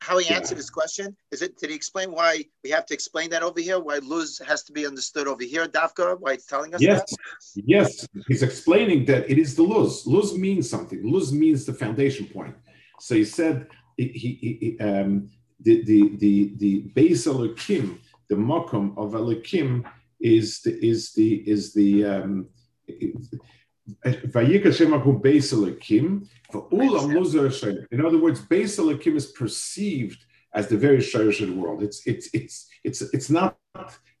how 0.00 0.18
he 0.18 0.28
answered 0.28 0.54
yeah. 0.54 0.62
his 0.62 0.70
question? 0.70 1.16
Is 1.30 1.42
it 1.42 1.58
did 1.58 1.70
he 1.70 1.76
explain 1.76 2.10
why 2.12 2.44
we 2.64 2.70
have 2.70 2.86
to 2.86 2.94
explain 2.94 3.30
that 3.30 3.42
over 3.42 3.60
here? 3.60 3.78
Why 3.78 3.98
luz 3.98 4.40
has 4.46 4.62
to 4.64 4.72
be 4.72 4.86
understood 4.86 5.28
over 5.28 5.44
here, 5.44 5.66
Dafka? 5.66 6.18
Why 6.18 6.32
he's 6.34 6.46
telling 6.46 6.74
us 6.74 6.80
yes. 6.80 7.10
that? 7.10 7.62
Yes, 7.66 8.08
he's 8.26 8.42
explaining 8.42 9.04
that 9.06 9.30
it 9.30 9.38
is 9.38 9.54
the 9.54 9.62
luz. 9.62 10.06
Luz 10.06 10.36
means 10.36 10.68
something. 10.68 11.00
Luz 11.04 11.32
means 11.32 11.64
the 11.64 11.74
foundation 11.74 12.26
point. 12.26 12.54
So 12.98 13.14
he 13.14 13.24
said 13.24 13.66
he, 13.96 14.08
he, 14.08 14.76
um, 14.80 15.30
the 15.60 15.84
the 15.84 16.16
the 16.16 16.54
the 16.56 16.78
base 16.94 17.26
Elokim, 17.26 17.98
the 18.28 18.36
makom 18.36 18.96
of 18.96 19.12
Elokim 19.12 19.84
is 20.20 20.60
the 20.62 20.72
is 20.84 21.12
the 21.12 21.34
is 21.48 21.74
the 21.74 22.04
um, 22.04 22.48
base 24.02 25.52
Elokim 25.52 26.28
for 26.50 26.68
ulam 26.70 27.86
In 27.90 28.04
other 28.04 28.18
words, 28.18 28.40
base 28.40 28.78
Elokim 28.78 29.16
is 29.16 29.26
perceived 29.26 30.24
as 30.54 30.68
the 30.68 30.76
very 30.76 30.98
shirish 30.98 31.40
of 31.40 31.48
the 31.48 31.54
world. 31.54 31.82
It's 31.82 32.06
it's 32.06 32.28
it's 32.32 32.68
it's 32.84 33.02
it's 33.02 33.30
not 33.30 33.56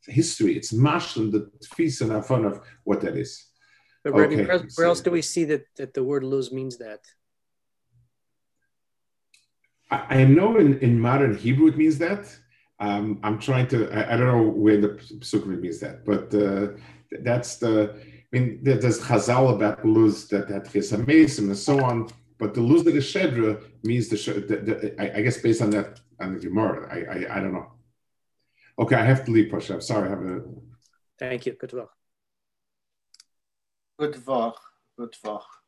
history. 0.06 0.56
It's 0.56 0.72
mashlim 0.72 1.32
the 1.32 1.50
tfis 1.64 2.00
and 2.00 2.24
fun 2.24 2.44
of 2.44 2.60
what 2.84 3.00
that 3.02 3.16
is. 3.16 3.46
But 4.02 4.14
okay. 4.14 4.36
where, 4.36 4.66
where, 4.76 4.86
else 4.86 5.00
do 5.00 5.10
we 5.10 5.22
see 5.22 5.44
that, 5.44 5.66
that 5.76 5.92
the 5.92 6.02
word 6.02 6.24
luz 6.24 6.50
means 6.52 6.78
that? 6.78 7.00
I, 9.90 10.20
I 10.20 10.24
know 10.24 10.56
in, 10.56 10.78
in 10.78 10.98
modern 10.98 11.36
Hebrew 11.36 11.68
it 11.68 11.76
means 11.76 11.98
that. 11.98 12.34
Um, 12.78 13.20
I'm 13.22 13.38
trying 13.38 13.66
to, 13.68 13.90
I, 13.90 14.14
I, 14.14 14.16
don't 14.16 14.26
know 14.26 14.48
where 14.48 14.80
the 14.80 14.88
Psukim 14.88 15.60
means 15.60 15.80
that, 15.80 16.06
but 16.06 16.34
uh, 16.34 16.68
that's 17.20 17.56
the, 17.56 17.94
I 17.94 18.19
mean, 18.32 18.60
there's 18.62 19.00
Chazal 19.00 19.54
about 19.54 19.84
luz 19.84 20.28
that 20.28 20.48
had 20.48 20.64
Chesamesim 20.64 21.48
and 21.48 21.56
so 21.56 21.82
on, 21.82 22.08
but 22.38 22.54
the 22.54 22.60
luz 22.60 22.84
the 22.84 22.92
Shedra 22.92 23.62
means 23.82 24.08
the, 24.08 24.16
the, 24.16 24.56
the 24.56 25.02
I, 25.02 25.18
I, 25.18 25.22
guess 25.22 25.38
based 25.38 25.62
on 25.62 25.70
that, 25.70 26.00
on 26.20 26.34
the 26.34 26.40
Gemara, 26.40 26.88
I, 26.90 26.98
I, 27.18 27.36
I 27.36 27.40
don't 27.40 27.52
know. 27.52 27.72
Okay, 28.78 28.96
I 28.96 29.04
have 29.04 29.24
to 29.26 29.30
leave, 29.30 29.50
Pasha. 29.50 29.74
I'm 29.74 29.80
sorry. 29.80 30.08
I 30.08 30.10
have 30.10 30.22
a. 30.22 30.42
Thank 31.18 31.44
you. 31.46 31.52
Good 31.52 31.72
luck. 31.74 31.90
Good 33.98 34.26
luck. 34.26 34.58
Good 34.96 35.14
luck. 35.22 35.59